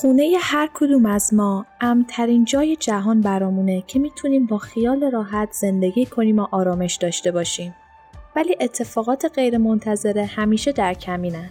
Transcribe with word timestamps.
خونه 0.00 0.32
هر 0.40 0.70
کدوم 0.74 1.06
از 1.06 1.34
ما 1.34 1.66
امترین 1.80 2.44
جای 2.44 2.76
جهان 2.76 3.20
برامونه 3.20 3.82
که 3.86 3.98
می‌تونیم 3.98 4.46
با 4.46 4.58
خیال 4.58 5.10
راحت 5.10 5.52
زندگی 5.52 6.06
کنیم 6.06 6.38
و 6.38 6.46
آرامش 6.50 6.94
داشته 6.96 7.30
باشیم. 7.30 7.74
ولی 8.36 8.56
اتفاقات 8.60 9.32
غیرمنتظره 9.34 10.24
همیشه 10.24 10.72
در 10.72 10.94
کمینن. 10.94 11.50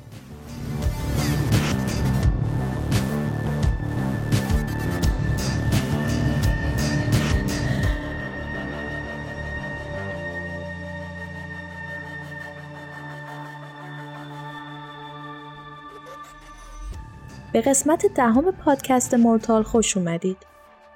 به 17.53 17.61
قسمت 17.61 18.05
دهم 18.05 18.51
پادکست 18.51 19.13
مورتال 19.13 19.63
خوش 19.63 19.97
اومدید. 19.97 20.37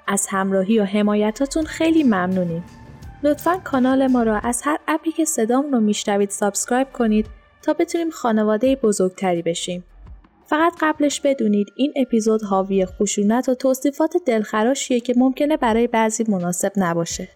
از 0.06 0.26
همراهی 0.30 0.78
و 0.78 0.84
حمایتاتون 0.84 1.64
خیلی 1.64 2.02
ممنونیم. 2.02 2.64
لطفا 3.22 3.56
کانال 3.64 4.06
ما 4.06 4.22
را 4.22 4.38
از 4.38 4.62
هر 4.64 4.78
app 4.88 5.06
ی 5.06 5.12
که 5.12 5.24
صدام 5.24 5.72
رو 5.72 5.80
میشنوید 5.80 6.30
subscribe 6.30 6.92
کنید 6.92 7.26
تا 7.62 7.72
بتونیم 7.72 8.10
خانواده 8.10 8.76
بزرگتری 8.76 9.42
بشیم. 9.42 9.84
فقط 10.46 10.72
قبلش 10.80 11.20
بدونید 11.20 11.66
این 11.76 11.92
اپیزود 11.96 12.42
حاوی 12.42 12.86
خشونت 12.86 13.48
و 13.48 13.54
توصیفات 13.54 14.16
دلخراشیه 14.26 15.00
که 15.00 15.14
ممکنه 15.16 15.56
برای 15.56 15.86
بعضی 15.86 16.24
مناسب 16.28 16.72
نباشه. 16.76 17.28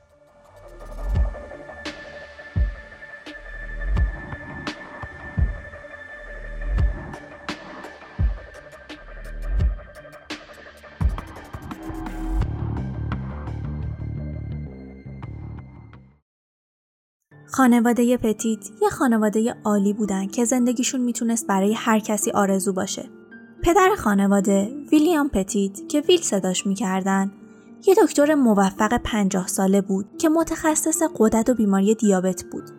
خانواده 17.59 18.17
پتیت 18.17 18.71
یه 18.83 18.89
خانواده 18.89 19.57
عالی 19.65 19.93
بودن 19.93 20.27
که 20.27 20.45
زندگیشون 20.45 21.01
می‌تونست 21.01 21.47
برای 21.47 21.75
هر 21.75 21.99
کسی 21.99 22.31
آرزو 22.31 22.73
باشه. 22.73 23.09
پدر 23.63 23.89
خانواده 23.99 24.73
ویلیام 24.93 25.29
پتیت 25.29 25.89
که 25.89 26.01
ویل 26.01 26.21
صداش 26.21 26.67
می‌کردن 26.67 27.33
یه 27.87 27.95
دکتر 28.03 28.35
موفق 28.35 29.01
50 29.05 29.47
ساله 29.47 29.81
بود 29.81 30.07
که 30.19 30.29
متخصص 30.29 31.03
قدرت 31.19 31.51
و 31.51 31.55
بیماری 31.55 31.95
دیابت 31.95 32.45
بود. 32.53 32.71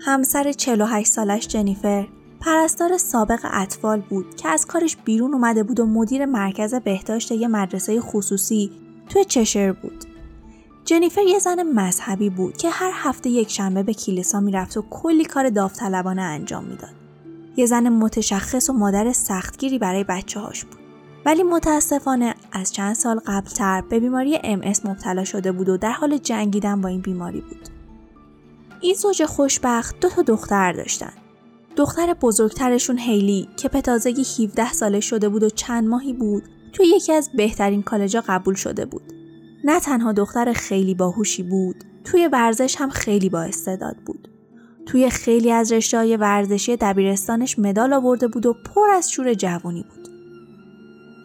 همسر 0.00 0.52
48 0.52 1.10
سالش 1.10 1.48
جنیفر 1.48 2.08
پرستار 2.40 2.98
سابق 2.98 3.40
اطفال 3.52 4.00
بود 4.00 4.34
که 4.34 4.48
از 4.48 4.66
کارش 4.66 4.96
بیرون 4.96 5.34
اومده 5.34 5.62
بود 5.62 5.80
و 5.80 5.86
مدیر 5.86 6.26
مرکز 6.26 6.74
بهداشت 6.74 7.32
یه 7.32 7.48
مدرسه 7.48 8.00
خصوصی 8.00 8.70
توی 9.08 9.24
چشر 9.24 9.72
بود. 9.72 10.13
جنیفر 10.84 11.22
یه 11.22 11.38
زن 11.38 11.62
مذهبی 11.62 12.30
بود 12.30 12.56
که 12.56 12.70
هر 12.70 12.90
هفته 12.94 13.30
یک 13.30 13.50
شنبه 13.50 13.82
به 13.82 13.94
کلیسا 13.94 14.40
می‌رفت 14.40 14.76
و 14.76 14.82
کلی 14.90 15.24
کار 15.24 15.50
داوطلبانه 15.50 16.22
انجام 16.22 16.64
می‌داد. 16.64 16.94
یه 17.56 17.66
زن 17.66 17.88
متشخص 17.88 18.70
و 18.70 18.72
مادر 18.72 19.12
سختگیری 19.12 19.78
برای 19.78 20.04
بچه 20.04 20.40
هاش 20.40 20.64
بود. 20.64 20.78
ولی 21.26 21.42
متاسفانه 21.42 22.34
از 22.52 22.72
چند 22.72 22.94
سال 22.94 23.20
قبلتر 23.26 23.80
به 23.80 24.00
بیماری 24.00 24.38
ام 24.44 24.72
مبتلا 24.84 25.24
شده 25.24 25.52
بود 25.52 25.68
و 25.68 25.76
در 25.76 25.92
حال 25.92 26.18
جنگیدن 26.18 26.80
با 26.80 26.88
این 26.88 27.00
بیماری 27.00 27.40
بود. 27.40 27.68
این 28.80 28.94
زوج 28.94 29.24
خوشبخت 29.24 30.00
دو 30.00 30.08
تا 30.08 30.22
دختر 30.22 30.72
داشتن. 30.72 31.12
دختر 31.76 32.14
بزرگترشون 32.14 32.98
هیلی 32.98 33.48
که 33.56 33.68
به 33.68 33.80
تازگی 33.80 34.44
17 34.44 34.72
ساله 34.72 35.00
شده 35.00 35.28
بود 35.28 35.42
و 35.42 35.50
چند 35.50 35.88
ماهی 35.88 36.12
بود 36.12 36.42
توی 36.72 36.86
یکی 36.86 37.12
از 37.12 37.30
بهترین 37.34 37.82
کالجا 37.82 38.24
قبول 38.28 38.54
شده 38.54 38.86
بود. 38.86 39.13
نه 39.64 39.80
تنها 39.80 40.12
دختر 40.12 40.52
خیلی 40.52 40.94
باهوشی 40.94 41.42
بود 41.42 41.84
توی 42.04 42.28
ورزش 42.32 42.76
هم 42.78 42.90
خیلی 42.90 43.28
با 43.28 43.40
استعداد 43.40 43.96
بود 44.06 44.28
توی 44.86 45.10
خیلی 45.10 45.52
از 45.52 45.72
رشته 45.72 46.16
ورزشی 46.16 46.76
دبیرستانش 46.76 47.58
مدال 47.58 47.92
آورده 47.92 48.28
بود 48.28 48.46
و 48.46 48.52
پر 48.52 48.90
از 48.90 49.10
شور 49.10 49.34
جوانی 49.34 49.82
بود 49.82 50.08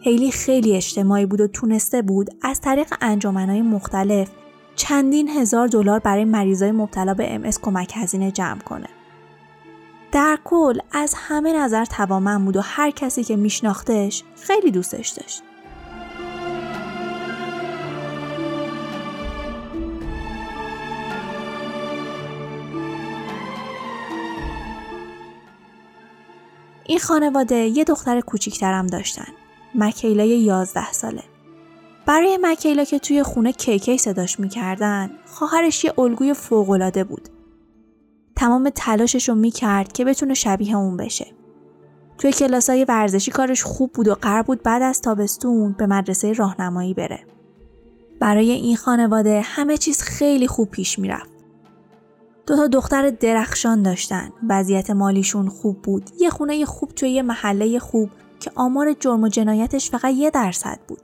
هیلی 0.02 0.30
خیلی 0.30 0.76
اجتماعی 0.76 1.26
بود 1.26 1.40
و 1.40 1.46
تونسته 1.46 2.02
بود 2.02 2.30
از 2.42 2.60
طریق 2.60 2.94
انجمنهای 3.00 3.62
مختلف 3.62 4.30
چندین 4.76 5.28
هزار 5.28 5.68
دلار 5.68 5.98
برای 5.98 6.24
مریضای 6.24 6.72
مبتلا 6.72 7.14
به 7.14 7.34
ام 7.34 7.50
کمک 7.62 7.92
هزینه 7.96 8.30
جمع 8.30 8.60
کنه. 8.60 8.88
در 10.12 10.38
کل 10.44 10.78
از 10.92 11.14
همه 11.16 11.52
نظر 11.52 11.84
توامن 11.84 12.44
بود 12.44 12.56
و 12.56 12.60
هر 12.60 12.90
کسی 12.90 13.24
که 13.24 13.36
میشناختش 13.36 14.24
خیلی 14.36 14.70
دوستش 14.70 15.08
داشت. 15.08 15.42
این 26.90 26.98
خانواده 26.98 27.56
یه 27.56 27.84
دختر 27.84 28.20
کوچیکترم 28.20 28.86
داشتن. 28.86 29.26
مکیلا 29.74 30.24
11 30.24 30.92
ساله. 30.92 31.22
برای 32.06 32.38
مکیلا 32.42 32.84
که 32.84 32.98
توی 32.98 33.22
خونه 33.22 33.52
کیکی 33.52 33.98
صداش 33.98 34.40
می‌کردن، 34.40 35.10
خواهرش 35.26 35.84
یه 35.84 35.98
الگوی 35.98 36.34
فوقالعاده 36.34 37.04
بود. 37.04 37.28
تمام 38.36 38.70
تلاشش 38.74 39.28
رو 39.28 39.34
می‌کرد 39.34 39.92
که 39.92 40.04
بتونه 40.04 40.34
شبیه 40.34 40.76
اون 40.76 40.96
بشه. 40.96 41.26
توی 42.18 42.32
کلاسای 42.32 42.84
ورزشی 42.84 43.30
کارش 43.30 43.62
خوب 43.62 43.92
بود 43.92 44.08
و 44.08 44.14
قرار 44.14 44.42
بود 44.42 44.62
بعد 44.62 44.82
از 44.82 45.00
تابستون 45.00 45.72
به 45.72 45.86
مدرسه 45.86 46.32
راهنمایی 46.32 46.94
بره. 46.94 47.26
برای 48.20 48.50
این 48.50 48.76
خانواده 48.76 49.40
همه 49.40 49.76
چیز 49.76 50.02
خیلی 50.02 50.46
خوب 50.46 50.70
پیش 50.70 50.98
می‌رفت. 50.98 51.29
دو 52.46 52.56
تا 52.56 52.66
دختر 52.66 53.10
درخشان 53.10 53.82
داشتن. 53.82 54.30
وضعیت 54.48 54.90
مالیشون 54.90 55.48
خوب 55.48 55.82
بود. 55.82 56.10
یه 56.20 56.30
خونه 56.30 56.64
خوب 56.64 56.90
توی 56.90 57.10
یه 57.10 57.22
محله 57.22 57.78
خوب 57.78 58.10
که 58.40 58.50
آمار 58.54 58.92
جرم 58.92 59.22
و 59.22 59.28
جنایتش 59.28 59.90
فقط 59.90 60.14
یه 60.14 60.30
درصد 60.30 60.78
بود. 60.88 61.00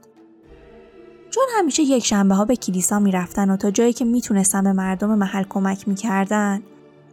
چون 1.29 1.43
همیشه 1.57 1.83
یک 1.83 2.05
شنبه 2.05 2.35
ها 2.35 2.45
به 2.45 2.55
کلیسا 2.55 2.99
می‌رفتن 2.99 3.49
و 3.49 3.57
تا 3.57 3.71
جایی 3.71 3.93
که 3.93 4.05
می‌تونستن 4.05 4.63
به 4.63 4.73
مردم 4.73 5.15
محل 5.15 5.43
کمک 5.43 5.87
می‌کردن 5.87 6.61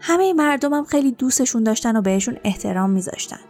همه 0.00 0.32
مردم 0.32 0.74
هم 0.74 0.84
خیلی 0.84 1.12
دوستشون 1.12 1.62
داشتن 1.62 1.96
و 1.96 2.02
بهشون 2.02 2.36
احترام 2.44 2.90
میذاشتن. 2.90 3.40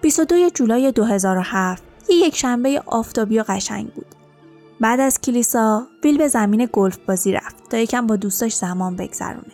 22 0.00 0.50
جولای 0.50 0.92
2007 0.92 1.82
یه 2.08 2.16
یک 2.16 2.36
شنبه 2.36 2.82
آفتابی 2.86 3.38
و 3.38 3.44
قشنگ 3.48 3.92
بود. 3.92 4.13
بعد 4.84 5.00
از 5.00 5.20
کلیسا 5.20 5.86
ویل 6.04 6.18
به 6.18 6.28
زمین 6.28 6.68
گلف 6.72 6.96
بازی 6.96 7.32
رفت 7.32 7.68
تا 7.70 7.76
یکم 7.76 8.06
با 8.06 8.16
دوستاش 8.16 8.56
زمان 8.56 8.96
بگذرونه. 8.96 9.52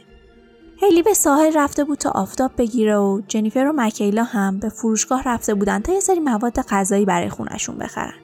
هیلی 0.77 1.03
به 1.03 1.15
ساحل 1.15 1.53
رفته 1.57 1.85
بود 1.85 1.99
تا 1.99 2.11
آفتاب 2.11 2.53
بگیره 2.59 2.97
و 2.97 3.21
جنیفر 3.29 3.67
و 3.67 3.73
مکیلا 3.77 4.25
هم 4.25 4.59
به 4.59 4.69
فروشگاه 4.69 5.23
رفته 5.23 5.55
بودن 5.55 5.81
تا 5.81 5.93
یه 5.93 6.01
سری 6.01 6.21
مواد 6.21 6.61
غذایی 6.61 7.05
برای 7.05 7.29
خونشون 7.29 7.79
بخرن. 7.79 8.15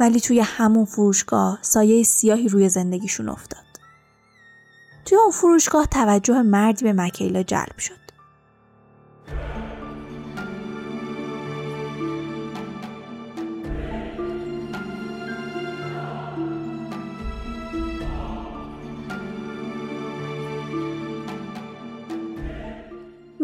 ولی 0.00 0.20
توی 0.20 0.40
همون 0.40 0.84
فروشگاه 0.84 1.58
سایه 1.62 2.02
سیاهی 2.02 2.48
روی 2.48 2.68
زندگیشون 2.68 3.28
افتاد. 3.28 3.64
توی 5.04 5.18
اون 5.18 5.30
فروشگاه 5.30 5.86
توجه 5.86 6.42
مردی 6.42 6.84
به 6.84 6.92
مکیلا 6.92 7.42
جلب 7.42 7.78
شد. 7.78 8.03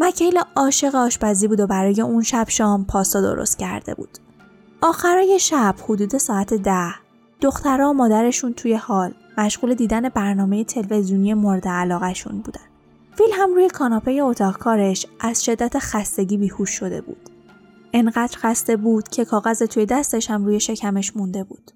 مکیل 0.03 0.39
عاشق 0.55 0.95
آشپزی 0.95 1.47
بود 1.47 1.59
و 1.59 1.67
برای 1.67 2.01
اون 2.01 2.23
شب 2.23 2.45
شام 2.49 2.85
پاستا 2.85 3.21
درست 3.21 3.59
کرده 3.59 3.93
بود. 3.93 4.17
آخرای 4.81 5.39
شب 5.39 5.75
حدود 5.83 6.17
ساعت 6.17 6.53
ده 6.53 6.93
دخترها 7.41 7.89
و 7.89 7.93
مادرشون 7.93 8.53
توی 8.53 8.73
حال 8.73 9.13
مشغول 9.37 9.73
دیدن 9.73 10.09
برنامه 10.09 10.63
تلویزیونی 10.63 11.33
مورد 11.33 11.67
علاقهشون 11.67 12.37
بودن. 12.37 12.61
فیل 13.17 13.29
هم 13.33 13.53
روی 13.53 13.69
کاناپه 13.69 14.11
اتاق 14.11 14.57
کارش 14.57 15.05
از 15.19 15.45
شدت 15.45 15.79
خستگی 15.79 16.37
بیهوش 16.37 16.69
شده 16.69 17.01
بود. 17.01 17.29
انقدر 17.93 18.37
خسته 18.37 18.77
بود 18.77 19.09
که 19.09 19.25
کاغذ 19.25 19.63
توی 19.63 19.85
دستش 19.85 20.29
هم 20.29 20.45
روی 20.45 20.59
شکمش 20.59 21.17
مونده 21.17 21.43
بود. 21.43 21.71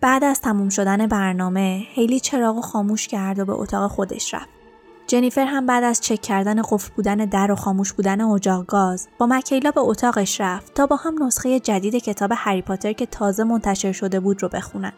بعد 0.00 0.24
از 0.24 0.40
تموم 0.40 0.68
شدن 0.68 1.06
برنامه 1.06 1.82
هیلی 1.88 2.20
چراغ 2.20 2.60
خاموش 2.60 3.08
کرد 3.08 3.38
و 3.38 3.44
به 3.44 3.52
اتاق 3.52 3.90
خودش 3.90 4.34
رفت. 4.34 4.63
جنیفر 5.06 5.44
هم 5.44 5.66
بعد 5.66 5.84
از 5.84 6.00
چک 6.00 6.20
کردن 6.20 6.62
قفل 6.62 6.92
بودن 6.96 7.16
در 7.16 7.52
و 7.52 7.54
خاموش 7.54 7.92
بودن 7.92 8.20
اجاق 8.20 8.66
گاز 8.66 9.08
با 9.18 9.26
مکیلا 9.26 9.70
به 9.70 9.80
اتاقش 9.80 10.40
رفت 10.40 10.74
تا 10.74 10.86
با 10.86 10.96
هم 10.96 11.22
نسخه 11.22 11.60
جدید 11.60 11.96
کتاب 11.96 12.32
هری 12.36 12.62
پاتر 12.62 12.92
که 12.92 13.06
تازه 13.06 13.44
منتشر 13.44 13.92
شده 13.92 14.20
بود 14.20 14.42
رو 14.42 14.48
بخونن 14.48 14.92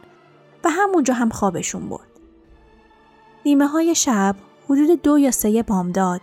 و 0.65 0.71
همونجا 0.71 1.15
هم 1.15 1.29
خوابشون 1.29 1.89
برد. 1.89 2.09
نیمه 3.47 3.67
های 3.67 3.95
شب 3.95 4.37
حدود 4.65 5.03
دو 5.03 5.19
یا 5.19 5.31
سه 5.31 5.63
بامداد 5.63 6.21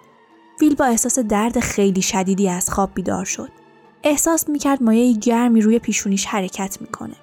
ویل 0.61 0.75
با 0.75 0.85
احساس 0.85 1.19
درد 1.19 1.59
خیلی 1.59 2.01
شدیدی 2.01 2.49
از 2.49 2.69
خواب 2.69 2.89
بیدار 2.93 3.25
شد. 3.25 3.49
احساس 4.03 4.49
می‌کرد 4.49 4.83
مایه 4.83 5.13
گرمی 5.13 5.61
روی 5.61 5.79
پیشونیش 5.79 6.25
حرکت 6.25 6.77
می‌کنه. 6.81 7.15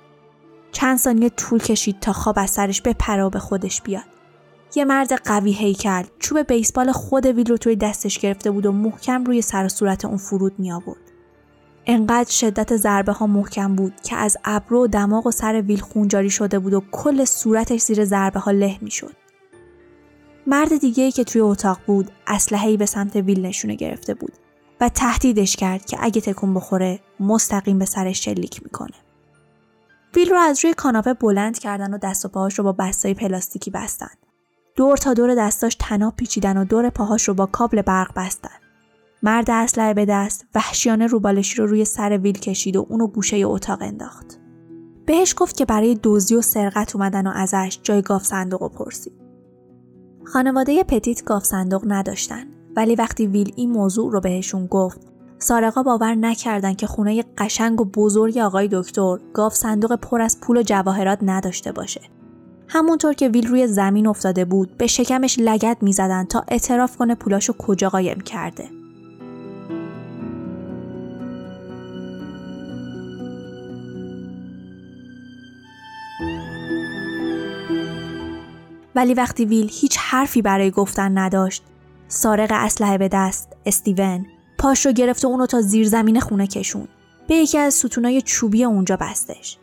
چند 0.72 0.98
ثانیه 0.98 1.28
طول 1.28 1.58
کشید 1.58 2.00
تا 2.00 2.12
خواب 2.12 2.38
از 2.38 2.50
سرش 2.50 2.82
بپره 2.82 3.24
و 3.24 3.30
به 3.30 3.38
خودش 3.38 3.82
بیاد. 3.82 4.19
یه 4.74 4.84
مرد 4.84 5.12
قوی 5.12 5.52
هیکل 5.52 6.02
چوب 6.18 6.38
بیسبال 6.38 6.92
خود 6.92 7.26
ویل 7.26 7.46
رو 7.46 7.56
توی 7.56 7.76
دستش 7.76 8.18
گرفته 8.18 8.50
بود 8.50 8.66
و 8.66 8.72
محکم 8.72 9.24
روی 9.24 9.42
سر 9.42 9.64
و 9.64 9.68
صورت 9.68 10.04
اون 10.04 10.16
فرود 10.16 10.58
می 10.58 10.72
آورد. 10.72 11.00
انقدر 11.86 12.30
شدت 12.30 12.76
ضربه 12.76 13.12
ها 13.12 13.26
محکم 13.26 13.76
بود 13.76 14.00
که 14.00 14.16
از 14.16 14.36
ابرو 14.44 14.84
و 14.84 14.86
دماغ 14.86 15.26
و 15.26 15.30
سر 15.30 15.60
ویل 15.60 15.80
خونجاری 15.80 16.30
شده 16.30 16.58
بود 16.58 16.74
و 16.74 16.82
کل 16.92 17.24
صورتش 17.24 17.80
زیر 17.80 18.04
ضربه 18.04 18.40
ها 18.40 18.50
له 18.50 18.78
می 18.80 18.90
شد. 18.90 19.16
مرد 20.46 20.76
دیگه 20.76 21.04
ای 21.04 21.12
که 21.12 21.24
توی 21.24 21.40
اتاق 21.40 21.78
بود 21.86 22.10
اسلحه‌ای 22.26 22.76
به 22.76 22.86
سمت 22.86 23.16
ویل 23.16 23.46
نشونه 23.46 23.74
گرفته 23.74 24.14
بود 24.14 24.32
و 24.80 24.88
تهدیدش 24.88 25.56
کرد 25.56 25.84
که 25.84 25.96
اگه 26.00 26.20
تکون 26.20 26.54
بخوره 26.54 27.00
مستقیم 27.20 27.78
به 27.78 27.84
سرش 27.84 28.24
شلیک 28.24 28.62
می‌کنه. 28.62 28.96
ویل 30.16 30.30
رو 30.30 30.36
از 30.36 30.64
روی 30.64 30.74
کاناپه 30.74 31.14
بلند 31.14 31.58
کردن 31.58 31.94
و 31.94 31.98
دست 31.98 32.24
و 32.24 32.28
پاهاش 32.28 32.58
رو 32.58 32.64
با 32.64 32.72
بستای 32.72 33.14
پلاستیکی 33.14 33.70
بستن. 33.70 34.10
دور 34.76 34.96
تا 34.96 35.14
دور 35.14 35.34
دستاش 35.34 35.76
تناب 35.78 36.16
پیچیدن 36.16 36.56
و 36.56 36.64
دور 36.64 36.90
پاهاش 36.90 37.28
رو 37.28 37.34
با 37.34 37.46
کابل 37.46 37.82
برق 37.82 38.12
بستن. 38.16 38.58
مرد 39.22 39.50
اسلحه 39.50 39.94
به 39.94 40.04
دست 40.04 40.46
وحشیانه 40.54 41.06
روبالشی 41.06 41.56
رو 41.56 41.66
روی 41.66 41.84
سر 41.84 42.18
ویل 42.18 42.38
کشید 42.38 42.76
و 42.76 42.86
اونو 42.88 43.06
گوشه 43.06 43.36
اتاق 43.36 43.82
انداخت. 43.82 44.38
بهش 45.06 45.34
گفت 45.38 45.56
که 45.56 45.64
برای 45.64 45.98
دزدی 46.02 46.34
و 46.34 46.42
سرقت 46.42 46.96
اومدن 46.96 47.26
و 47.26 47.30
ازش 47.34 47.78
جای 47.82 48.02
گاف 48.02 48.24
صندوق 48.24 48.62
و 48.62 48.68
پرسید. 48.68 49.12
خانواده 50.24 50.84
پتیت 50.84 51.24
گاف 51.24 51.44
صندوق 51.44 51.82
نداشتن 51.86 52.44
ولی 52.76 52.94
وقتی 52.94 53.26
ویل 53.26 53.52
این 53.56 53.70
موضوع 53.70 54.12
رو 54.12 54.20
بهشون 54.20 54.66
گفت 54.66 55.00
سارقا 55.38 55.82
باور 55.82 56.14
نکردن 56.14 56.74
که 56.74 56.86
خونه 56.86 57.24
قشنگ 57.38 57.80
و 57.80 57.84
بزرگ 57.84 58.38
آقای 58.38 58.68
دکتر 58.72 59.18
گاف 59.34 59.54
صندوق 59.54 59.96
پر 59.96 60.20
از 60.20 60.40
پول 60.40 60.56
و 60.56 60.62
جواهرات 60.62 61.18
نداشته 61.22 61.72
باشه 61.72 62.00
همونطور 62.72 63.12
که 63.12 63.28
ویل 63.28 63.46
روی 63.46 63.66
زمین 63.66 64.06
افتاده 64.06 64.44
بود 64.44 64.76
به 64.78 64.86
شکمش 64.86 65.38
لگت 65.38 65.76
می‌زدن 65.80 66.24
تا 66.24 66.44
اعتراف 66.48 66.96
کنه 66.96 67.14
پولاشو 67.14 67.52
کجا 67.52 67.88
قایم 67.88 68.20
کرده. 68.20 68.64
ولی 78.94 79.14
وقتی 79.14 79.44
ویل 79.44 79.70
هیچ 79.72 79.96
حرفی 79.98 80.42
برای 80.42 80.70
گفتن 80.70 81.18
نداشت 81.18 81.62
سارق 82.08 82.48
اسلحه 82.52 82.98
به 82.98 83.08
دست 83.08 83.56
استیون 83.66 84.26
پاش 84.58 84.86
رو 84.86 84.92
گرفت 84.92 85.24
و 85.24 85.28
اونو 85.28 85.46
تا 85.46 85.60
زیر 85.60 85.88
زمین 85.88 86.20
خونه 86.20 86.46
کشون 86.46 86.88
به 87.28 87.34
یکی 87.34 87.58
از 87.58 87.74
ستونای 87.74 88.22
چوبی 88.22 88.64
اونجا 88.64 88.96
بستش 88.96 89.58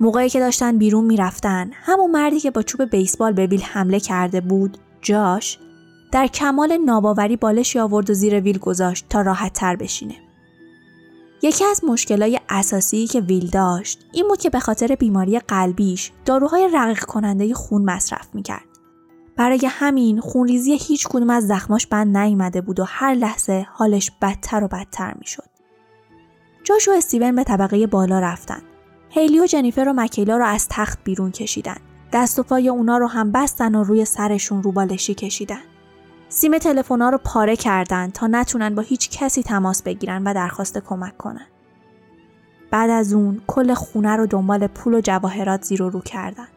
موقعی 0.00 0.28
که 0.28 0.40
داشتن 0.40 0.78
بیرون 0.78 1.04
می‌رفتن 1.04 1.70
همون 1.72 2.10
مردی 2.10 2.40
که 2.40 2.50
با 2.50 2.62
چوب 2.62 2.90
بیسبال 2.90 3.32
به 3.32 3.46
ویل 3.46 3.62
حمله 3.62 4.00
کرده 4.00 4.40
بود 4.40 4.78
جاش 5.00 5.58
در 6.12 6.26
کمال 6.26 6.76
ناباوری 6.76 7.36
بالشی 7.36 7.78
آورد 7.78 8.10
و 8.10 8.14
زیر 8.14 8.40
ویل 8.40 8.58
گذاشت 8.58 9.06
تا 9.08 9.20
راحت 9.20 9.52
تر 9.52 9.76
بشینه 9.76 10.14
یکی 11.42 11.64
از 11.64 11.84
مشکلای 11.84 12.40
اساسی 12.48 13.06
که 13.06 13.20
ویل 13.20 13.46
داشت 13.46 14.06
این 14.12 14.28
بود 14.28 14.38
که 14.38 14.50
به 14.50 14.60
خاطر 14.60 14.94
بیماری 14.94 15.38
قلبیش 15.38 16.12
داروهای 16.24 16.68
رقیق 16.72 17.04
کننده 17.04 17.54
خون 17.54 17.84
مصرف 17.84 18.28
می‌کرد 18.34 18.64
برای 19.36 19.66
همین 19.68 20.20
خونریزی 20.20 20.78
هیچ 20.80 21.08
کدوم 21.08 21.30
از 21.30 21.46
زخماش 21.46 21.86
بند 21.86 22.16
نیامده 22.16 22.60
بود 22.60 22.80
و 22.80 22.84
هر 22.88 23.14
لحظه 23.14 23.66
حالش 23.72 24.10
بدتر 24.22 24.64
و 24.64 24.68
بدتر 24.68 25.14
می‌شد. 25.18 25.48
جاش 26.64 26.88
و 26.88 26.90
استیون 26.90 27.36
به 27.36 27.44
طبقه 27.44 27.86
بالا 27.86 28.20
رفتن. 28.20 28.62
هیلی 29.12 29.40
و 29.40 29.46
جنیفر 29.46 29.88
و 29.88 29.92
مکیلا 29.92 30.36
رو 30.36 30.44
از 30.44 30.66
تخت 30.70 30.98
بیرون 31.04 31.30
کشیدن. 31.30 31.76
دست 32.12 32.38
و 32.38 32.42
پای 32.42 32.68
اونا 32.68 32.98
رو 32.98 33.06
هم 33.06 33.32
بستن 33.32 33.74
و 33.74 33.84
روی 33.84 34.04
سرشون 34.04 34.62
رو 34.62 34.72
بالشی 34.72 35.14
کشیدن. 35.14 35.60
سیم 36.28 36.58
تلفونا 36.58 37.10
رو 37.10 37.18
پاره 37.24 37.56
کردن 37.56 38.10
تا 38.10 38.26
نتونن 38.26 38.74
با 38.74 38.82
هیچ 38.82 39.10
کسی 39.10 39.42
تماس 39.42 39.82
بگیرن 39.82 40.24
و 40.24 40.34
درخواست 40.34 40.78
کمک 40.78 41.16
کنن. 41.16 41.46
بعد 42.70 42.90
از 42.90 43.12
اون 43.12 43.40
کل 43.46 43.74
خونه 43.74 44.16
رو 44.16 44.26
دنبال 44.26 44.66
پول 44.66 44.94
و 44.94 45.00
جواهرات 45.00 45.62
زیر 45.62 45.82
و 45.82 45.90
رو 45.90 46.00
کردن. 46.00 46.48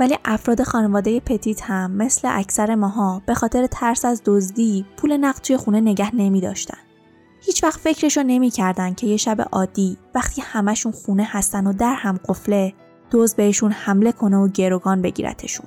ولی 0.00 0.18
افراد 0.24 0.62
خانواده 0.62 1.20
پتیت 1.20 1.62
هم 1.62 1.90
مثل 1.90 2.28
اکثر 2.32 2.74
ماها 2.74 3.22
به 3.26 3.34
خاطر 3.34 3.66
ترس 3.66 4.04
از 4.04 4.22
دزدی 4.24 4.86
پول 4.96 5.16
نقد 5.16 5.40
توی 5.40 5.56
خونه 5.56 5.80
نگه 5.80 6.14
نمی 6.14 6.40
داشتن. 6.40 6.78
هیچ 7.46 7.64
وقت 7.64 7.80
فکرشو 7.80 8.22
نمی 8.22 8.50
کردن 8.50 8.94
که 8.94 9.06
یه 9.06 9.16
شب 9.16 9.48
عادی 9.52 9.98
وقتی 10.14 10.42
همشون 10.44 10.92
خونه 10.92 11.28
هستن 11.30 11.66
و 11.66 11.72
در 11.72 11.94
هم 11.94 12.20
قفله 12.28 12.72
دوز 13.10 13.34
بهشون 13.34 13.72
حمله 13.72 14.12
کنه 14.12 14.36
و 14.36 14.48
گروگان 14.48 15.02
بگیرتشون. 15.02 15.66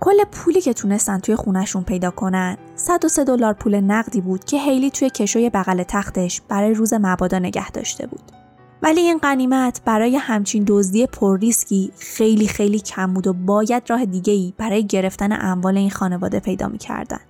کل 0.00 0.24
پولی 0.32 0.60
که 0.60 0.72
تونستن 0.72 1.18
توی 1.18 1.36
خونهشون 1.36 1.82
پیدا 1.82 2.10
کنن 2.10 2.56
103 2.74 3.24
دلار 3.24 3.52
پول 3.52 3.80
نقدی 3.80 4.20
بود 4.20 4.44
که 4.44 4.58
هیلی 4.58 4.90
توی 4.90 5.10
کشوی 5.10 5.50
بغل 5.50 5.82
تختش 5.82 6.40
برای 6.48 6.74
روز 6.74 6.94
مبادا 6.94 7.38
نگه 7.38 7.70
داشته 7.70 8.06
بود. 8.06 8.22
ولی 8.82 9.00
این 9.00 9.18
قنیمت 9.18 9.80
برای 9.84 10.16
همچین 10.16 10.64
دزدی 10.66 11.06
پر 11.06 11.38
ریسکی 11.38 11.92
خیلی 11.98 12.48
خیلی 12.48 12.80
کم 12.80 13.14
بود 13.14 13.26
و 13.26 13.32
باید 13.32 13.82
راه 13.88 14.04
دیگه 14.04 14.32
ای 14.32 14.54
برای 14.58 14.86
گرفتن 14.86 15.32
اموال 15.40 15.76
این 15.76 15.90
خانواده 15.90 16.40
پیدا 16.40 16.68
می‌کردن. 16.68 17.20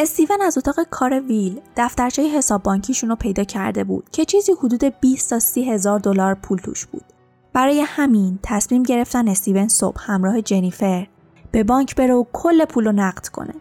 استیون 0.00 0.42
از 0.42 0.58
اتاق 0.58 0.82
کار 0.90 1.20
ویل 1.20 1.60
دفترچه 1.76 2.22
حساب 2.22 2.62
بانکیشون 2.62 3.10
رو 3.10 3.16
پیدا 3.16 3.44
کرده 3.44 3.84
بود 3.84 4.10
که 4.10 4.24
چیزی 4.24 4.52
حدود 4.52 4.84
20 5.00 5.30
تا 5.30 5.38
30 5.38 5.70
هزار 5.70 5.98
دلار 5.98 6.34
پول 6.34 6.58
توش 6.58 6.86
بود. 6.86 7.04
برای 7.52 7.80
همین 7.80 8.38
تصمیم 8.42 8.82
گرفتن 8.82 9.28
استیون 9.28 9.68
صبح 9.68 10.00
همراه 10.00 10.42
جنیفر 10.42 11.06
به 11.50 11.64
بانک 11.64 11.96
بره 11.96 12.14
و 12.14 12.24
کل 12.32 12.64
پول 12.64 12.84
رو 12.84 12.92
نقد 12.92 13.26
کنه. 13.26 13.54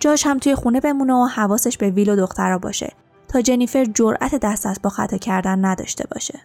جاش 0.00 0.26
هم 0.26 0.38
توی 0.38 0.54
خونه 0.54 0.80
بمونه 0.80 1.14
و 1.14 1.26
حواسش 1.26 1.78
به 1.78 1.90
ویل 1.90 2.08
و 2.08 2.16
دخترها 2.16 2.58
باشه 2.58 2.92
تا 3.28 3.40
جنیفر 3.40 3.84
جرأت 3.84 4.34
دست 4.34 4.66
از 4.66 4.78
با 4.82 4.90
خطا 4.90 5.16
کردن 5.16 5.64
نداشته 5.64 6.04
باشه. 6.14 6.40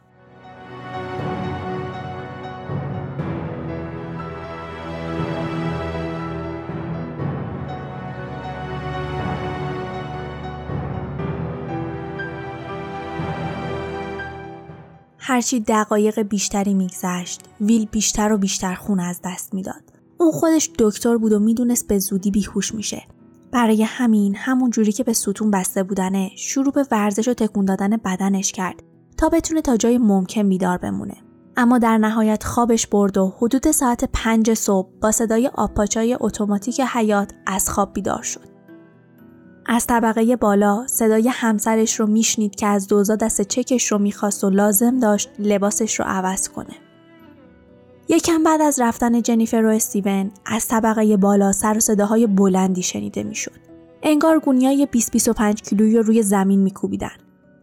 هرچی 15.29 15.59
دقایق 15.59 16.21
بیشتری 16.21 16.73
میگذشت 16.73 17.41
ویل 17.61 17.85
بیشتر 17.85 18.31
و 18.31 18.37
بیشتر 18.37 18.73
خون 18.73 18.99
از 18.99 19.19
دست 19.25 19.53
می‌داد 19.53 19.93
اون 20.17 20.31
خودش 20.31 20.69
دکتر 20.79 21.17
بود 21.17 21.33
و 21.33 21.39
می‌دونست 21.39 21.87
به 21.87 21.99
زودی 21.99 22.31
بیهوش 22.31 22.73
میشه 22.73 23.03
برای 23.51 23.83
همین 23.83 24.35
همون 24.35 24.69
جوری 24.69 24.91
که 24.91 25.03
به 25.03 25.13
ستون 25.13 25.51
بسته 25.51 25.83
بودنه 25.83 26.31
شروع 26.35 26.73
به 26.73 26.85
ورزش 26.91 27.27
و 27.27 27.33
تکون 27.33 27.65
دادن 27.65 27.97
بدنش 27.97 28.51
کرد 28.51 28.83
تا 29.17 29.29
بتونه 29.29 29.61
تا 29.61 29.77
جای 29.77 29.97
ممکن 29.97 30.49
بیدار 30.49 30.77
بمونه. 30.77 31.17
اما 31.57 31.77
در 31.77 31.97
نهایت 31.97 32.43
خوابش 32.43 32.87
برد 32.87 33.17
و 33.17 33.35
حدود 33.37 33.71
ساعت 33.71 34.09
پنج 34.13 34.53
صبح 34.53 34.89
با 35.01 35.11
صدای 35.11 35.47
آپاچای 35.47 36.17
اتوماتیک 36.19 36.81
حیات 36.81 37.31
از 37.47 37.69
خواب 37.69 37.93
بیدار 37.93 38.21
شد. 38.21 38.58
از 39.71 39.87
طبقه 39.87 40.35
بالا 40.35 40.87
صدای 40.87 41.27
همسرش 41.27 41.99
رو 41.99 42.07
میشنید 42.07 42.55
که 42.55 42.67
از 42.67 42.87
دوزا 42.87 43.15
دست 43.15 43.41
چکش 43.41 43.91
رو 43.91 43.97
می‌خواست 43.97 44.43
و 44.43 44.49
لازم 44.49 44.99
داشت 44.99 45.29
لباسش 45.39 45.99
رو 45.99 46.05
عوض 46.07 46.49
کنه. 46.49 46.75
یکم 48.09 48.43
بعد 48.43 48.61
از 48.61 48.79
رفتن 48.79 49.21
جنیفر 49.21 49.65
و 49.65 49.69
استیون 49.69 50.31
از 50.45 50.67
طبقه 50.67 51.17
بالا 51.17 51.51
سر 51.51 51.77
و 51.77 51.79
صداهای 51.79 52.27
بلندی 52.27 52.83
شنیده 52.83 53.23
می‌شد. 53.23 53.59
انگار 54.03 54.39
گونیای 54.39 54.87
20-25 54.97 55.61
کیلویی 55.61 55.97
رو 55.97 56.03
روی 56.03 56.23
زمین 56.23 56.59
میکوبیدن. 56.59 57.17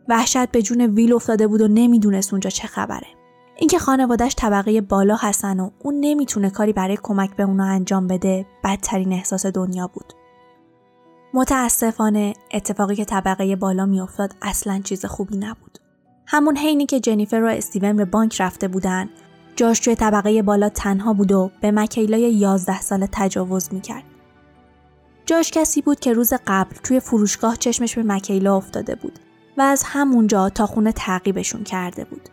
وحشت 0.09 0.51
به 0.51 0.63
جون 0.63 0.81
ویل 0.81 1.13
افتاده 1.13 1.47
بود 1.47 1.61
و 1.61 1.69
نمی‌دونست 1.69 2.33
اونجا 2.33 2.51
چه 2.51 2.69
خبره. 2.69 3.09
اینکه 3.57 3.79
خانوادش 3.79 4.35
طبقه 4.39 4.81
بالا 4.81 5.17
هستن 5.17 5.61
و 5.61 5.71
اون 5.83 6.01
نمی‌تونه 6.01 6.51
کاری 6.51 6.73
برای 6.73 6.99
کمک 7.03 7.37
به 7.37 7.43
اونا 7.43 7.65
انجام 7.65 8.07
بده 8.07 8.47
بدترین 8.65 9.13
احساس 9.13 9.47
دنیا 9.47 9.87
بود. 9.87 10.13
متاسفانه 11.37 12.35
اتفاقی 12.53 12.97
که 12.97 13.05
طبقه 13.05 13.57
بالا 13.57 13.87
میافتاد 13.87 14.35
اصلا 14.43 14.81
چیز 14.85 15.05
خوبی 15.05 15.37
نبود. 15.37 15.79
همون 16.27 16.57
حینی 16.57 16.87
که 16.87 17.01
جنیفر 17.01 17.43
و 17.43 17.47
استیون 17.47 17.97
به 17.97 18.05
بانک 18.05 18.41
رفته 18.41 18.69
بودن 18.69 19.09
جاش 19.57 19.81
توی 19.81 19.95
طبقه 19.95 20.43
بالا 20.43 20.69
تنها 20.69 21.13
بود 21.13 21.33
و 21.33 21.51
به 21.61 21.71
مکیلای 21.71 22.35
11 22.35 22.81
ساله 22.81 23.09
تجاوز 23.13 23.75
می‌کرد. 23.75 24.03
جاش 25.27 25.51
کسی 25.51 25.83
بود 25.83 26.01
که 26.01 26.13
روز 26.13 26.33
قبل 26.47 26.77
توی 26.83 27.01
فروشگاه 27.01 27.57
چشمش 27.57 27.95
به 27.95 28.03
مکیلا 28.03 28.57
افتاده 28.57 28.95
بود 28.95 29.19
و 29.59 29.63
از 29.63 29.83
همونجا 29.87 30.49
تا 30.49 30.67
خونه 30.67 30.93
تعقیبشون 30.93 31.65
کرده 31.65 32.05
بود. 32.05 32.29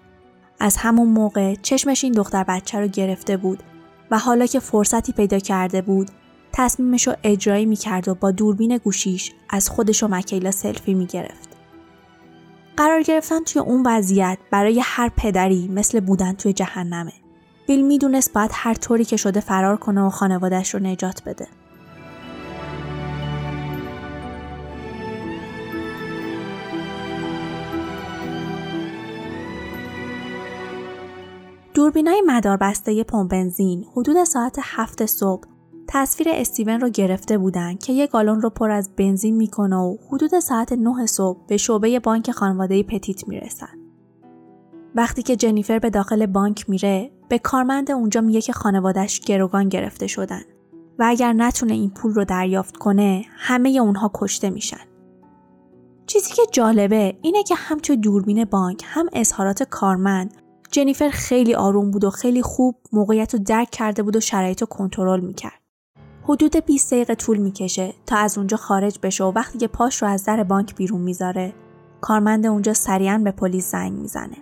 از 0.59 0.77
همون 0.77 1.07
موقع 1.07 1.55
چشمش 1.55 2.03
این 2.03 2.13
دختر 2.13 2.43
بچه 2.43 2.79
رو 2.79 2.87
گرفته 2.87 3.37
بود 3.37 3.63
و 4.11 4.19
حالا 4.19 4.45
که 4.45 4.59
فرصتی 4.59 5.11
پیدا 5.11 5.39
کرده 5.39 5.81
بود 5.81 6.11
تصمیمش 6.53 7.07
رو 7.07 7.15
اجرایی 7.23 7.65
می‌کرد 7.65 8.07
و 8.07 8.15
با 8.15 8.31
دوربین 8.31 8.77
گوشیش 8.77 9.31
از 9.49 9.69
خودش 9.69 10.03
و 10.03 10.07
مکیلا 10.07 10.51
سلفی 10.51 10.93
می‌گرفت. 10.93 11.49
قرار 12.77 13.01
گرفتن 13.01 13.43
توی 13.43 13.61
اون 13.61 13.83
وضعیت 13.85 14.37
برای 14.51 14.81
هر 14.83 15.11
پدری 15.17 15.67
مثل 15.67 15.99
بودن 15.99 16.33
توی 16.33 16.53
جهنمه. 16.53 17.13
ویل 17.69 17.85
می‌دونست 17.85 18.33
باید 18.33 18.51
هر 18.53 18.73
طوری 18.73 19.05
که 19.05 19.17
شده 19.17 19.39
فرار 19.39 19.77
کنه 19.77 20.01
و 20.01 20.09
خانوادش 20.09 20.73
رو 20.73 20.79
نجات 20.79 21.23
بده. 21.23 21.47
دوربینای 31.73 32.21
مداربسته 32.27 33.03
پمپ 33.03 33.31
بنزین 33.31 33.85
حدود 33.95 34.23
ساعت 34.23 34.59
هفت 34.61 35.05
صبح 35.05 35.52
تصویر 35.87 36.27
استیون 36.31 36.81
رو 36.81 36.89
گرفته 36.89 37.37
بودن 37.37 37.75
که 37.75 37.93
یک 37.93 38.09
گالون 38.09 38.41
رو 38.41 38.49
پر 38.49 38.71
از 38.71 38.89
بنزین 38.95 39.35
می‌کنه 39.35 39.75
و 39.75 39.97
حدود 40.07 40.39
ساعت 40.39 40.73
9 40.73 41.05
صبح 41.05 41.37
به 41.47 41.57
شعبه 41.57 41.99
بانک 41.99 42.31
خانواده 42.31 42.83
پتیت 42.83 43.27
می‌رسن. 43.27 43.79
وقتی 44.95 45.23
که 45.23 45.35
جنیفر 45.35 45.79
به 45.79 45.89
داخل 45.89 46.25
بانک 46.25 46.69
میره 46.69 47.11
به 47.29 47.39
کارمند 47.39 47.91
اونجا 47.91 48.21
میگه 48.21 48.41
که 48.41 48.53
خانوادش 48.53 49.19
گروگان 49.19 49.69
گرفته 49.69 50.07
شدن 50.07 50.41
و 50.99 51.03
اگر 51.07 51.33
نتونه 51.33 51.73
این 51.73 51.89
پول 51.89 52.13
رو 52.13 52.25
دریافت 52.25 52.77
کنه 52.77 53.25
همه 53.37 53.69
اونها 53.69 54.11
کشته 54.13 54.49
میشن. 54.49 54.85
چیزی 56.07 56.33
که 56.33 56.41
جالبه 56.51 57.17
اینه 57.21 57.43
که 57.43 57.55
هم 57.55 57.77
دوربین 57.77 58.45
بانک 58.45 58.81
هم 58.85 59.09
اظهارات 59.13 59.63
کارمند 59.63 60.33
جنیفر 60.71 61.09
خیلی 61.09 61.55
آروم 61.55 61.91
بود 61.91 62.03
و 62.03 62.09
خیلی 62.09 62.41
خوب 62.41 62.75
موقعیت 62.93 63.33
رو 63.33 63.39
درک 63.39 63.69
کرده 63.69 64.03
بود 64.03 64.15
و 64.15 64.19
شرایط 64.19 64.61
رو 64.61 64.67
کنترل 64.67 65.19
می‌کرد. 65.19 65.62
حدود 66.25 66.65
20 66.65 66.93
دقیقه 66.93 67.15
طول 67.15 67.37
می‌کشه 67.37 67.93
تا 68.05 68.17
از 68.17 68.37
اونجا 68.37 68.57
خارج 68.57 68.99
بشه 69.03 69.23
و 69.23 69.31
وقتی 69.35 69.57
که 69.57 69.67
پاش 69.67 70.01
رو 70.01 70.07
از 70.07 70.25
در 70.25 70.43
بانک 70.43 70.75
بیرون 70.75 71.01
می‌ذاره 71.01 71.53
کارمند 72.01 72.45
اونجا 72.45 72.73
سریعا 72.73 73.17
به 73.17 73.31
پلیس 73.31 73.71
زنگ 73.71 73.93
می‌زنه. 73.93 74.37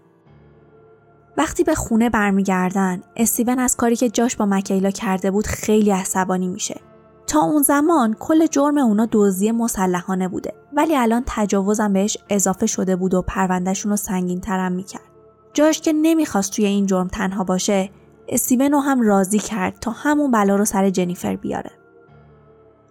وقتی 1.38 1.64
به 1.64 1.76
خونه 1.76 2.10
برمیگردن 2.10 3.04
استیون 3.16 3.60
از 3.60 3.76
کاری 3.76 3.96
که 3.96 4.10
جاش 4.10 4.36
با 4.36 4.46
مکیلا 4.46 4.92
کرده 4.92 5.32
بود 5.32 5.48
خیلی 5.48 5.92
عصبانی 5.92 6.48
میشه. 6.48 6.82
تا 7.28 7.40
اون 7.40 7.62
زمان 7.62 8.14
کل 8.14 8.48
جرم 8.48 8.78
اونا 8.78 9.08
دزدی 9.12 9.52
مسلحانه 9.52 10.28
بوده 10.28 10.54
ولی 10.74 10.96
الان 10.96 11.24
تجاوزم 11.26 11.94
بهش 11.94 12.18
اضافه 12.30 12.66
شده 12.66 12.96
بود 12.96 13.14
و 13.14 13.22
پروندهشون 13.22 13.90
رو 13.90 13.96
سنگین 13.96 14.42
ترم 14.42 14.72
می‌کرد. 14.72 15.12
جاش 15.54 15.82
که 15.82 15.94
نمی‌خواست 15.94 16.52
توی 16.52 16.66
این 16.66 16.86
جرم 16.86 17.08
تنها 17.08 17.44
باشه 17.44 17.90
استیون 18.32 18.72
رو 18.72 18.80
هم 18.80 19.02
راضی 19.02 19.40
کرد 19.40 19.78
تا 19.80 19.92
همون 19.92 20.32
بلا 20.32 20.56
رو 20.56 20.66
سر 20.66 20.90
جنیفر 20.90 21.36
بیاره. 21.36 21.72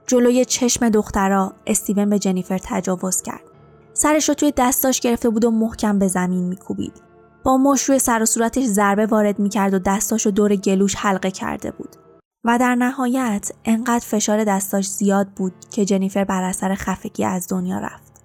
جلوی 0.06 0.44
چشم 0.44 0.88
دخترا 0.88 1.52
استیون 1.66 2.10
به 2.10 2.18
جنیفر 2.18 2.58
تجاوز 2.64 3.22
کرد. 3.22 3.44
سرش 3.92 4.28
رو 4.28 4.34
توی 4.34 4.52
دستاش 4.56 5.00
گرفته 5.00 5.30
بود 5.30 5.44
و 5.44 5.50
محکم 5.50 5.98
به 5.98 6.08
زمین 6.08 6.44
میکوبید. 6.44 7.02
با 7.44 7.56
مش 7.56 7.82
روی 7.82 7.98
سر 7.98 8.22
و 8.22 8.26
صورتش 8.26 8.64
ضربه 8.64 9.06
وارد 9.06 9.38
می‌کرد 9.38 9.74
و 9.74 9.78
دستاش 9.78 10.26
رو 10.26 10.32
دور 10.32 10.56
گلوش 10.56 10.94
حلقه 10.94 11.30
کرده 11.30 11.70
بود. 11.70 11.96
و 12.44 12.58
در 12.58 12.74
نهایت 12.74 13.52
انقدر 13.64 14.04
فشار 14.06 14.44
دستاش 14.44 14.88
زیاد 14.88 15.28
بود 15.28 15.52
که 15.70 15.84
جنیفر 15.84 16.24
بر 16.24 16.42
اثر 16.42 16.74
خفگی 16.74 17.24
از 17.24 17.46
دنیا 17.48 17.78
رفت. 17.78 18.22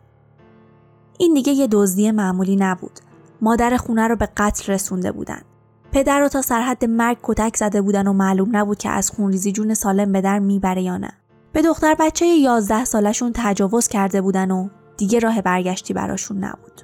این 1.20 1.34
دیگه 1.34 1.52
یه 1.52 1.68
دزدی 1.68 2.12
معمولی 2.12 2.56
نبود. 2.56 3.00
مادر 3.42 3.78
خونه 3.78 4.08
رو 4.08 4.16
به 4.16 4.30
قتل 4.38 4.74
رسونده 4.74 5.12
بودن. 5.12 5.42
پدر 5.96 6.20
رو 6.20 6.28
تا 6.28 6.42
سرحد 6.42 6.86
مرگ 6.86 7.18
کتک 7.24 7.58
زده 7.58 7.82
بودن 7.82 8.08
و 8.08 8.14
معلوم 8.14 8.56
نبود 8.56 8.78
که 8.78 8.90
از 8.90 9.12
خونریزی 9.12 9.52
جون 9.52 9.74
سالم 9.74 10.12
به 10.12 10.22
در 10.22 10.40
می‌بره 10.40 10.82
یا 10.82 10.98
نه. 10.98 11.12
به 11.54 11.62
دختر 11.62 11.96
بچه 12.00 12.26
11 12.26 12.86
سالشون 12.86 13.32
تجاوز 13.36 13.88
کرده 13.88 14.22
بودن 14.22 14.52
و 14.52 14.70
دیگه 14.98 15.20
راه 15.20 15.42
برگشتی 15.42 15.94
براشون 15.94 16.38
نبود. 16.38 16.82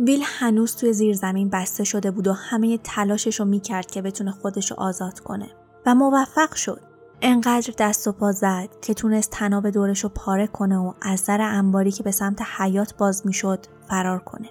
ویل 0.00 0.22
هنوز 0.24 0.76
توی 0.76 0.92
زیر 0.92 1.14
زمین 1.14 1.48
بسته 1.48 1.84
شده 1.84 2.10
بود 2.10 2.28
و 2.28 2.32
همه 2.32 2.78
تلاشش 2.78 3.40
رو 3.40 3.46
می‌کرد 3.46 3.90
که 3.90 4.02
بتونه 4.02 4.30
خودش 4.30 4.70
رو 4.70 4.76
آزاد 4.80 5.20
کنه 5.20 5.48
و 5.86 5.94
موفق 5.94 6.54
شد. 6.54 6.87
انقدر 7.22 7.74
دست 7.78 8.08
و 8.08 8.12
پا 8.12 8.32
زد 8.32 8.68
که 8.82 8.94
تونست 8.94 9.30
تناب 9.30 9.70
دورش 9.70 10.04
رو 10.04 10.08
پاره 10.08 10.46
کنه 10.46 10.78
و 10.78 10.92
از 11.02 11.24
در 11.24 11.40
انباری 11.40 11.90
که 11.90 12.02
به 12.02 12.10
سمت 12.10 12.42
حیات 12.58 12.94
باز 12.96 13.26
می‌شد 13.26 13.66
فرار 13.88 14.18
کنه. 14.18 14.48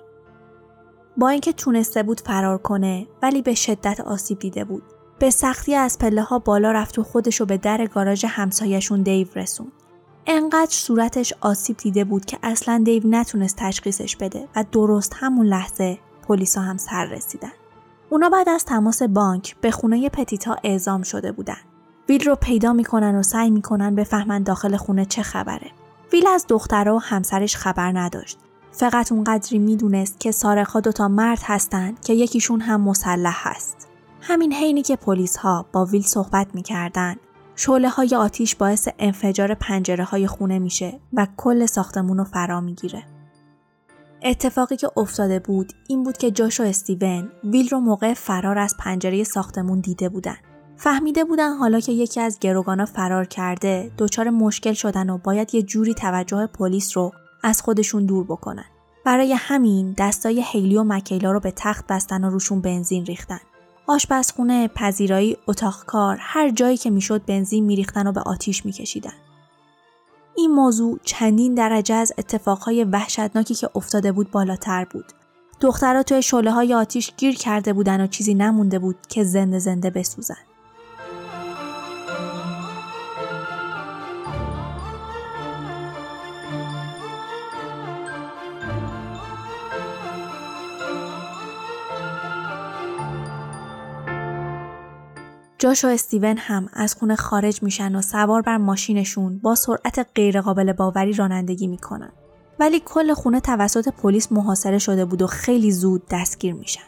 با 1.18 1.30
اینکه 1.30 1.54
تونسته 1.54 2.04
بود 2.04 2.20
فرار 2.20 2.58
کنه 2.58 3.08
ولی 3.22 3.42
به 3.42 3.54
شدت 3.54 4.00
آسیب 4.00 4.40
دیده 4.40 4.64
بود. 4.64 4.84
به 5.20 5.30
سختی 5.30 5.76
از 5.76 6.00
پله 6.00 6.22
ها 6.22 6.40
بالا 6.40 6.72
رفت 6.72 7.00
و 7.00 7.04
خودش 7.04 7.40
رو 7.40 7.46
به 7.46 7.58
در 7.58 7.88
گاراژ 7.88 8.26
همسایشون 8.26 9.02
دیو 9.02 9.28
رسوند. 9.36 9.72
انقدر 10.28 10.72
صورتش 10.72 11.34
آسیب 11.42 11.78
دیده 11.78 12.04
بود 12.04 12.26
که 12.26 12.38
اصلا 12.44 12.82
دیو 12.86 13.04
نتونست 13.06 13.56
تشخیصش 13.60 14.16
بده 14.16 14.48
و 14.56 14.66
درست 14.72 15.14
همون 15.16 15.46
لحظه 15.46 15.98
پلیسا 16.28 16.62
هم 16.62 16.78
سر 16.78 17.06
رسیدن. 17.06 17.52
اونا 18.10 18.30
بعد 18.30 18.50
از 18.50 18.66
تماس 18.66 19.04
بانک 19.04 19.56
به 19.62 19.72
خونه 19.72 20.10
پتیتا 20.10 20.58
اعزام 20.64 21.02
شده 21.02 21.32
بودن. 21.32 21.58
ویل 22.10 22.24
رو 22.24 22.36
پیدا 22.36 22.74
می‌کنن 22.74 23.16
و 23.16 23.24
سعی 23.24 23.50
می‌کنن 23.50 23.96
بفهمن 23.96 24.44
داخل 24.44 24.78
خونه 24.78 25.06
چه 25.06 25.24
خبره. 25.24 25.72
ویل 26.14 26.28
از 26.28 26.46
دخترها 26.50 26.96
و 26.96 27.02
همسرش 27.02 27.56
خبر 27.56 28.00
نداشت. 28.00 28.38
فقط 28.72 29.12
اونقدری 29.12 29.60
می‌دونست 29.60 30.20
که 30.20 30.32
سارقها 30.32 30.80
دوتا 30.80 31.08
مرد 31.08 31.40
هستند 31.44 32.02
که 32.02 32.14
یکیشون 32.14 32.62
هم 32.62 32.82
مسلح 32.82 33.50
هست. 33.50 33.88
همین 34.22 34.54
حینی 34.54 34.82
که 34.82 34.96
پلیس 34.96 35.38
ها 35.38 35.66
با 35.72 35.86
ویل 35.86 36.02
صحبت 36.02 36.48
می‌کردن 36.54 37.16
شعله 37.56 37.90
های 37.90 38.16
آتیش 38.16 38.56
باعث 38.56 38.88
انفجار 39.00 39.54
پنجره 39.54 40.04
های 40.04 40.28
خونه 40.28 40.60
میشه 40.60 41.00
و 41.14 41.28
کل 41.38 41.66
ساختمون 41.66 42.18
رو 42.18 42.24
فرا 42.24 42.62
می‌گیره. 42.62 43.04
اتفاقی 44.24 44.78
که 44.78 44.92
افتاده 44.98 45.40
بود 45.40 45.74
این 45.88 46.04
بود 46.04 46.18
که 46.18 46.32
جاش 46.32 46.60
و 46.60 46.64
استیون 46.64 47.30
ویل 47.44 47.70
رو 47.70 47.80
موقع 47.80 48.14
فرار 48.14 48.58
از 48.58 48.76
پنجره 48.80 49.24
ساختمون 49.24 49.80
دیده 49.80 50.10
بودن. 50.10 50.38
فهمیده 50.78 51.24
بودن 51.24 51.58
حالا 51.58 51.80
که 51.80 51.92
یکی 51.92 52.22
از 52.22 52.40
گروگانا 52.40 52.86
فرار 52.86 53.26
کرده 53.26 53.92
دچار 53.98 54.30
مشکل 54.30 54.74
شدن 54.74 55.10
و 55.10 55.18
باید 55.18 55.56
یه 55.56 55.62
جوری 55.62 55.94
توجه 55.94 56.48
پلیس 56.48 56.98
رو 56.98 57.12
از 57.44 57.62
خودشون 57.62 58.06
دور 58.06 58.24
بکنن. 58.24 58.66
برای 59.06 59.34
همین 59.34 59.96
دستای 59.98 60.44
هیلی 60.48 60.78
و 60.78 60.84
مکیلا 60.84 61.32
رو 61.32 61.40
به 61.40 61.54
تخت 61.56 61.88
بستن 61.88 62.24
و 62.24 62.30
روشون 62.30 62.62
بنزین 62.62 63.06
ریختن. 63.06 63.40
آشپزخونه، 63.88 64.68
پذیرایی، 64.68 65.38
اتاق 65.48 65.86
کار، 65.86 66.18
هر 66.20 66.50
جایی 66.50 66.78
که 66.78 66.90
می‌شد 66.90 67.26
بنزین 67.26 67.66
میریختن 67.66 68.08
و 68.08 68.12
به 68.12 68.22
آتیش 68.22 68.66
میکشیدن. 68.66 69.14
این 70.36 70.52
موضوع 70.52 71.00
چندین 71.04 71.54
درجه 71.54 71.96
از 71.96 72.14
اتفاقهای 72.18 72.84
وحشتناکی 72.84 73.56
که 73.56 73.70
افتاده 73.76 74.12
بود 74.12 74.32
بالاتر 74.32 74.86
بود. 74.86 75.06
دخترها 75.62 76.04
توی 76.04 76.22
شله 76.22 76.52
های 76.52 76.74
آتیش 76.74 77.12
گیر 77.18 77.36
کرده 77.36 77.74
بودن 77.74 78.02
و 78.02 78.08
چیزی 78.08 78.34
نمونده 78.34 78.80
بود 78.80 78.96
که 79.10 79.24
زنده 79.24 79.60
زنده 79.60 79.90
بسوزن. 79.90 80.47
جاش 95.60 95.86
و 95.86 95.88
استیون 95.88 96.38
هم 96.38 96.70
از 96.74 96.96
خونه 96.96 97.16
خارج 97.16 97.64
میشن 97.64 97.96
و 97.96 98.02
سوار 98.02 98.42
بر 98.42 98.58
ماشینشون 98.58 99.40
با 99.40 99.56
سرعت 99.56 100.08
غیرقابل 100.16 100.74
باوری 100.74 101.14
رانندگی 101.14 101.68
می‌کنن. 101.68 102.12
ولی 102.60 102.82
کل 102.86 103.14
خونه 103.14 103.40
توسط 103.40 103.90
پلیس 103.90 104.32
محاصره 104.32 104.78
شده 104.78 105.06
بود 105.06 105.22
و 105.22 105.28
خیلی 105.28 105.72
زود 105.72 106.04
دستگیر 106.12 106.54
میشن. 106.54 106.88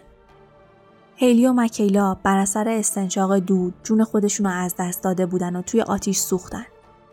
هیلی 1.15 1.47
و 1.47 1.53
مکیلا 1.53 2.17
بر 2.23 2.37
اثر 2.37 2.69
استنشاق 2.69 3.37
دود 3.37 3.73
جون 3.83 4.03
خودشون 4.03 4.45
رو 4.45 4.51
از 4.51 4.75
دست 4.79 5.03
داده 5.03 5.25
بودن 5.25 5.55
و 5.55 5.61
توی 5.61 5.81
آتیش 5.81 6.17
سوختن. 6.17 6.65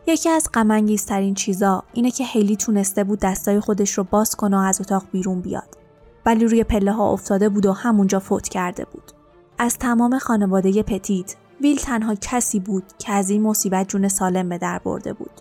یکی 0.06 0.28
از 0.28 0.48
غمانگیزترین 0.54 1.34
چیزا 1.34 1.84
اینه 1.92 2.10
که 2.10 2.24
هیلی 2.24 2.56
تونسته 2.56 3.04
بود 3.04 3.18
دستای 3.18 3.60
خودش 3.60 3.92
رو 3.92 4.04
باز 4.04 4.34
کنه 4.36 4.56
و 4.56 4.60
از 4.60 4.80
اتاق 4.80 5.04
بیرون 5.12 5.40
بیاد. 5.40 5.78
ولی 6.26 6.44
روی 6.44 6.64
پله 6.64 6.92
ها 6.92 7.12
افتاده 7.12 7.48
بود 7.48 7.66
و 7.66 7.72
همونجا 7.72 8.18
فوت 8.18 8.48
کرده 8.48 8.84
بود. 8.92 9.12
از 9.58 9.78
تمام 9.78 10.18
خانواده 10.18 10.82
پتیت 10.82 11.34
ویل 11.60 11.76
تنها 11.76 12.14
کسی 12.20 12.60
بود 12.60 12.84
که 12.98 13.12
از 13.12 13.30
این 13.30 13.42
مصیبت 13.42 13.88
جون 13.88 14.08
سالم 14.08 14.48
به 14.48 14.58
در 14.58 14.78
برده 14.78 15.12
بود. 15.12 15.40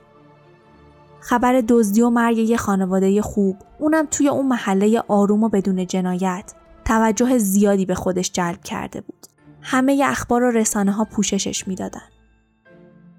خبر 1.19 1.63
دزدی 1.67 2.01
و 2.01 2.09
مرگ 2.09 2.37
یه 2.37 2.57
خانواده 2.57 3.21
خوب 3.21 3.57
اونم 3.79 4.07
توی 4.11 4.27
اون 4.27 4.47
محله 4.47 5.03
آروم 5.07 5.43
و 5.43 5.49
بدون 5.49 5.87
جنایت 5.87 6.53
توجه 6.85 7.37
زیادی 7.37 7.85
به 7.85 7.95
خودش 7.95 8.31
جلب 8.31 8.61
کرده 8.63 9.01
بود. 9.01 9.25
همه 9.61 10.01
اخبار 10.05 10.43
و 10.43 10.51
رسانه 10.51 10.91
ها 10.91 11.05
پوششش 11.05 11.67
می‌دادن. 11.67 12.01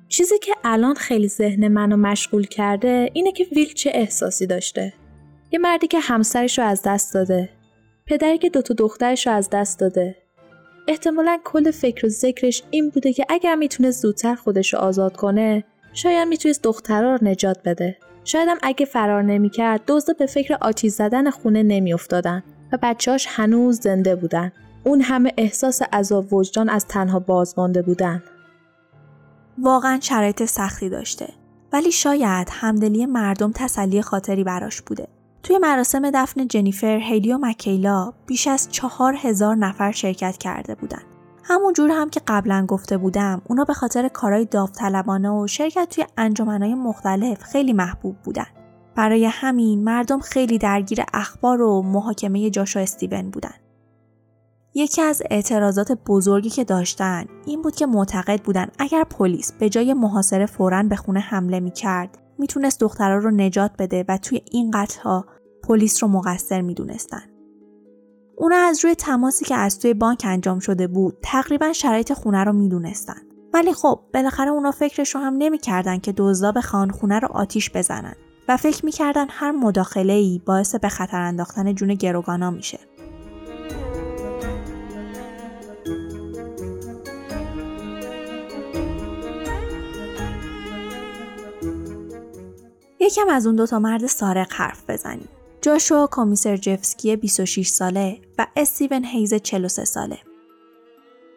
چیزی 0.08 0.38
که 0.38 0.52
الان 0.64 0.94
خیلی 0.94 1.28
ذهن 1.28 1.68
منو 1.68 1.96
مشغول 1.96 2.46
کرده 2.46 3.10
اینه 3.12 3.32
که 3.32 3.46
ویل 3.56 3.72
چه 3.72 3.90
احساسی 3.94 4.46
داشته. 4.46 4.92
یه 5.52 5.58
مردی 5.58 5.86
که 5.86 6.00
همسرش 6.00 6.58
رو 6.58 6.64
از 6.64 6.82
دست 6.84 7.14
داده. 7.14 7.48
پدری 8.06 8.38
که 8.38 8.50
دوتا 8.50 8.74
دخترش 8.74 9.26
رو 9.26 9.32
از 9.32 9.50
دست 9.50 9.78
داده. 9.78 10.16
احتمالا 10.88 11.38
کل 11.44 11.70
فکر 11.70 12.06
و 12.06 12.08
ذکرش 12.08 12.62
این 12.70 12.90
بوده 12.90 13.12
که 13.12 13.26
اگر 13.28 13.54
می‌تونه 13.54 13.90
زودتر 13.90 14.34
خودش 14.34 14.74
رو 14.74 14.80
آزاد 14.80 15.16
کنه 15.16 15.64
شاید 15.92 16.28
می‌تونست 16.28 16.62
دخترها 16.62 17.14
رو 17.14 17.18
نجات 17.22 17.58
بده. 17.64 17.96
شایدم 18.24 18.56
اگه 18.62 18.86
فرار 18.86 19.22
نمی‌کرد 19.22 19.80
دزدا 19.86 20.14
به 20.18 20.26
فکر 20.26 20.56
آتیش 20.60 20.92
زدن 20.92 21.30
خونه 21.30 21.62
نمیافتادن 21.62 22.42
و 22.72 22.78
بچهاش 22.82 23.26
هنوز 23.30 23.80
زنده 23.80 24.16
بودن. 24.16 24.52
اون 24.84 25.00
همه 25.00 25.32
احساس 25.38 25.82
عذاب 25.82 26.32
وجدان 26.32 26.68
از 26.68 26.86
تنها 26.86 27.18
بازمانده 27.18 27.82
بودن. 27.82 28.22
واقعا 29.58 29.98
شرایط 30.02 30.44
سختی 30.44 30.88
داشته. 30.88 31.28
ولی 31.72 31.92
شاید 31.92 32.48
همدلی 32.50 33.06
مردم 33.06 33.52
تسلی 33.54 34.02
خاطری 34.02 34.44
براش 34.44 34.82
بوده. 34.82 35.08
توی 35.46 35.58
مراسم 35.58 36.10
دفن 36.10 36.48
جنیفر، 36.48 36.98
هیلی 37.02 37.32
و 37.32 37.38
مکیلا 37.38 38.12
بیش 38.26 38.48
از 38.48 38.68
چهار 38.70 39.16
هزار 39.18 39.56
نفر 39.56 39.92
شرکت 39.92 40.36
کرده 40.36 40.74
بودن. 40.74 41.02
همون 41.44 41.72
جور 41.72 41.90
هم 41.90 42.10
که 42.10 42.20
قبلا 42.26 42.66
گفته 42.68 42.96
بودم 42.96 43.42
اونا 43.48 43.64
به 43.64 43.74
خاطر 43.74 44.08
کارهای 44.08 44.44
داوطلبانه 44.44 45.30
و 45.30 45.46
شرکت 45.46 45.88
توی 45.90 46.04
انجمنهای 46.16 46.74
مختلف 46.74 47.42
خیلی 47.42 47.72
محبوب 47.72 48.16
بودن. 48.24 48.46
برای 48.94 49.24
همین 49.24 49.84
مردم 49.84 50.20
خیلی 50.20 50.58
درگیر 50.58 51.04
اخبار 51.14 51.62
و 51.62 51.82
محاکمه 51.82 52.50
جاش 52.50 52.76
و 52.76 52.80
استیون 52.80 53.30
بودن. 53.30 53.54
یکی 54.74 55.02
از 55.02 55.22
اعتراضات 55.30 55.92
بزرگی 55.92 56.50
که 56.50 56.64
داشتن 56.64 57.24
این 57.46 57.62
بود 57.62 57.76
که 57.76 57.86
معتقد 57.86 58.42
بودن 58.42 58.66
اگر 58.78 59.04
پلیس 59.04 59.52
به 59.52 59.68
جای 59.68 59.94
محاصره 59.94 60.46
فوراً 60.46 60.82
به 60.82 60.96
خونه 60.96 61.20
حمله 61.20 61.60
می 61.60 61.70
کرد 61.70 62.18
می‌تونست 62.38 62.80
دخترها 62.80 63.16
رو 63.16 63.30
نجات 63.30 63.70
بده 63.78 64.04
و 64.08 64.18
توی 64.18 64.42
این 64.52 64.70
قتلها 64.70 65.24
پلیس 65.68 66.02
رو 66.02 66.08
مقصر 66.08 66.60
می‌دونستن. 66.60 67.22
اونا 68.36 68.56
از 68.56 68.84
روی 68.84 68.94
تماسی 68.94 69.44
که 69.44 69.54
از 69.54 69.78
توی 69.78 69.94
بانک 69.94 70.22
انجام 70.24 70.58
شده 70.58 70.86
بود 70.86 71.18
تقریبا 71.22 71.72
شرایط 71.72 72.12
خونه 72.12 72.44
رو 72.44 72.52
می‌دونستن. 72.52 73.22
ولی 73.54 73.72
خب 73.72 74.00
بالاخره 74.14 74.50
اونا 74.50 74.70
فکرش 74.70 75.14
رو 75.14 75.20
هم 75.20 75.34
نمی‌کردن 75.38 75.98
که 75.98 76.14
دزدا 76.16 76.52
به 76.52 76.60
خان 76.60 76.90
خونه 76.90 77.18
رو 77.18 77.28
آتیش 77.28 77.70
بزنن 77.70 78.14
و 78.48 78.56
فکر 78.56 78.84
می‌کردن 78.84 79.26
هر 79.30 79.50
مداخله 79.50 80.12
ای 80.12 80.40
باعث 80.46 80.74
به 80.74 80.88
خطر 80.88 81.20
انداختن 81.20 81.74
جون 81.74 81.94
گروگانا 81.94 82.50
میشه. 82.50 82.78
یکم 93.00 93.28
از 93.28 93.46
اون 93.46 93.56
دوتا 93.56 93.78
مرد 93.78 94.06
سارق 94.06 94.52
حرف 94.52 94.90
بزنیم. 94.90 95.28
جاشوا 95.66 96.08
کمیسر 96.12 96.56
جفسکی 96.56 97.16
26 97.16 97.68
ساله 97.68 98.20
و 98.38 98.46
استیون 98.56 99.04
هیز 99.04 99.34
43 99.34 99.84
ساله. 99.84 100.18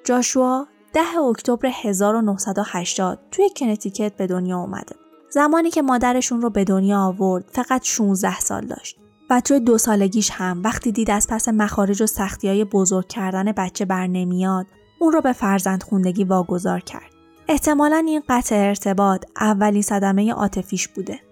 جاشوا 0.04 0.68
10 0.94 1.02
اکتبر 1.30 1.70
1980 1.82 3.20
توی 3.32 3.50
کنتیکت 3.58 4.18
به 4.18 4.28
دنیا 4.28 4.58
اومده. 4.60 4.96
زمانی 5.30 5.70
که 5.70 5.82
مادرشون 5.82 6.42
رو 6.42 6.50
به 6.50 6.64
دنیا 6.64 7.00
آورد 7.00 7.46
فقط 7.48 7.84
16 7.84 8.40
سال 8.40 8.66
داشت 8.66 8.98
و 9.30 9.42
توی 9.42 9.60
دو 9.60 9.78
سالگیش 9.78 10.32
هم 10.34 10.62
وقتی 10.64 10.92
دید 10.92 11.12
از 11.12 11.28
پس 11.28 11.50
مخارج 11.50 12.02
و 12.02 12.06
سختی 12.06 12.48
های 12.48 12.64
بزرگ 12.64 13.08
کردن 13.08 13.52
بچه 13.52 13.86
بر 13.86 14.08
نمیاد 14.08 14.66
اون 15.00 15.14
رو 15.14 15.22
به 15.22 15.34
فرزند 15.34 15.84
خوندگی 15.84 16.24
واگذار 16.24 16.80
کرد. 16.80 17.12
احتمالا 17.48 18.04
این 18.08 18.24
قطع 18.30 18.56
ارتباط 18.56 19.26
اولین 19.40 19.82
صدمه 19.82 20.34
عاطفیش 20.34 20.88
بوده. 20.88 21.29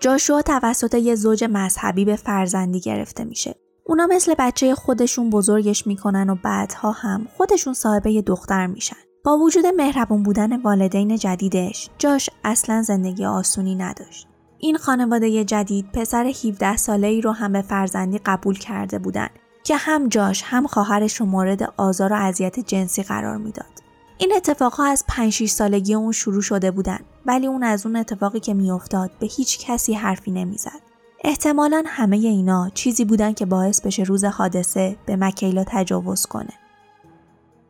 جاشوا 0.00 0.42
توسط 0.42 0.94
یه 0.94 1.14
زوج 1.14 1.44
مذهبی 1.44 2.04
به 2.04 2.16
فرزندی 2.16 2.80
گرفته 2.80 3.24
میشه. 3.24 3.54
اونا 3.84 4.06
مثل 4.06 4.34
بچه 4.38 4.74
خودشون 4.74 5.30
بزرگش 5.30 5.86
می‌کنن 5.86 6.30
و 6.30 6.34
بعدها 6.34 6.90
هم 6.90 7.26
خودشون 7.36 7.74
صاحبه 7.74 8.12
یه 8.12 8.22
دختر 8.22 8.66
میشن. 8.66 8.96
با 9.24 9.38
وجود 9.38 9.66
مهربون 9.66 10.22
بودن 10.22 10.62
والدین 10.62 11.16
جدیدش، 11.16 11.90
جاش 11.98 12.30
اصلا 12.44 12.82
زندگی 12.82 13.24
آسونی 13.24 13.74
نداشت. 13.74 14.26
این 14.58 14.76
خانواده 14.76 15.44
جدید 15.44 15.92
پسر 15.92 16.26
17 16.26 16.76
ساله 16.76 17.06
ای 17.06 17.20
رو 17.20 17.32
هم 17.32 17.52
به 17.52 17.62
فرزندی 17.62 18.18
قبول 18.18 18.58
کرده 18.58 18.98
بودن 18.98 19.28
که 19.64 19.76
هم 19.76 20.08
جاش 20.08 20.42
هم 20.44 20.66
خواهرش 20.66 21.20
رو 21.20 21.26
مورد 21.26 21.72
آزار 21.76 22.12
و 22.12 22.16
اذیت 22.16 22.60
جنسی 22.60 23.02
قرار 23.02 23.36
می‌داد. 23.36 23.75
این 24.18 24.32
اتفاقها 24.36 24.84
از 24.84 25.04
5 25.08 25.46
سالگی 25.46 25.94
اون 25.94 26.12
شروع 26.12 26.42
شده 26.42 26.70
بودن 26.70 26.98
ولی 27.26 27.46
اون 27.46 27.62
از 27.62 27.86
اون 27.86 27.96
اتفاقی 27.96 28.40
که 28.40 28.54
میافتاد 28.54 29.10
به 29.20 29.26
هیچ 29.26 29.66
کسی 29.66 29.94
حرفی 29.94 30.30
نمی‌زد. 30.30 30.80
احتمالا 31.24 31.84
همه 31.86 32.16
اینا 32.16 32.70
چیزی 32.74 33.04
بودن 33.04 33.32
که 33.32 33.46
باعث 33.46 33.80
بشه 33.80 34.02
روز 34.02 34.24
حادثه 34.24 34.96
به 35.06 35.16
مکیلا 35.16 35.64
تجاوز 35.66 36.26
کنه. 36.26 36.52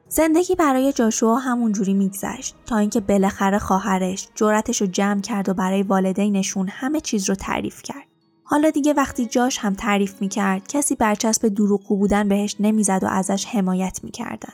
زندگی 0.08 0.54
برای 0.54 0.92
جاشوا 0.92 1.36
همونجوری 1.36 1.94
میگذشت 1.94 2.54
تا 2.66 2.78
اینکه 2.78 3.00
بالاخره 3.00 3.58
خواهرش 3.58 4.28
جرأتش 4.34 4.80
رو 4.80 4.86
جمع 4.86 5.20
کرد 5.20 5.48
و 5.48 5.54
برای 5.54 5.82
والدینشون 5.82 6.68
همه 6.68 7.00
چیز 7.00 7.28
رو 7.28 7.34
تعریف 7.34 7.82
کرد. 7.82 8.06
حالا 8.44 8.70
دیگه 8.70 8.92
وقتی 8.92 9.26
جاش 9.26 9.58
هم 9.58 9.74
تعریف 9.74 10.20
می‌کرد 10.20 10.68
کسی 10.68 10.94
برچسب 10.94 11.48
دروغگو 11.48 11.96
بودن 11.96 12.28
بهش 12.28 12.56
نمی‌زد 12.60 13.00
و 13.02 13.06
ازش 13.06 13.46
حمایت 13.46 14.00
می‌کردن. 14.02 14.52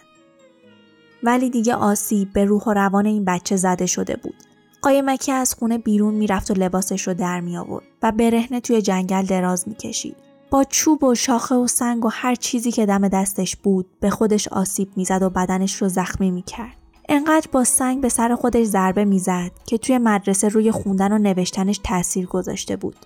ولی 1.23 1.51
دیگه 1.51 1.75
آسیب 1.75 2.33
به 2.33 2.45
روح 2.45 2.63
و 2.63 2.73
روان 2.73 3.07
این 3.07 3.25
بچه 3.25 3.57
زده 3.57 3.87
شده 3.87 4.17
بود. 4.17 4.35
قایمکی 4.83 5.33
از 5.33 5.55
خونه 5.55 5.79
بیرون 5.79 6.15
می‌رفت 6.15 6.51
و 6.51 6.55
لباسش 6.55 7.09
رو 7.09 7.15
در 7.15 7.41
می 7.41 7.57
آورد 7.57 7.85
و 8.03 8.13
برهنه 8.13 8.61
توی 8.61 8.83
جنگل 8.83 9.23
دراز 9.23 9.69
می‌کشید. 9.69 10.17
با 10.51 10.65
چوب 10.65 11.05
و 11.05 11.15
شاخه 11.15 11.55
و 11.55 11.67
سنگ 11.67 12.05
و 12.05 12.09
هر 12.13 12.35
چیزی 12.35 12.73
که 12.73 12.87
دم 12.87 13.09
دستش 13.09 13.57
بود 13.57 13.87
به 14.01 14.11
خودش 14.11 14.49
آسیب 14.49 14.89
می‌زد 14.97 15.23
و 15.23 15.31
بدنش 15.31 15.75
رو 15.83 15.89
زخمی 15.89 16.31
می‌کرد. 16.31 16.77
انقدر 17.09 17.49
با 17.53 17.65
سنگ 17.65 18.01
به 18.01 18.09
سر 18.09 18.35
خودش 18.35 18.65
ضربه 18.65 19.05
می‌زد 19.05 19.51
که 19.67 19.79
توی 19.79 19.99
مدرسه 19.99 20.49
روی 20.49 20.71
خوندن 20.71 21.13
و 21.13 21.19
نوشتنش 21.19 21.81
تاثیر 21.85 22.27
گذاشته 22.27 22.77
بود. 22.77 22.97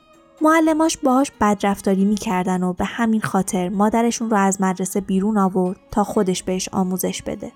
معلماش 0.43 0.97
باهاش 0.97 1.33
بدرفتاری 1.41 2.05
می‌کردن 2.05 2.63
و 2.63 2.73
به 2.73 2.85
همین 2.85 3.21
خاطر 3.21 3.69
مادرشون 3.69 4.31
رو 4.31 4.37
از 4.37 4.61
مدرسه 4.61 5.01
بیرون 5.01 5.39
آورد 5.39 5.79
تا 5.91 6.05
خودش 6.05 6.43
بهش 6.43 6.69
آموزش 6.73 7.23
بده. 7.23 7.53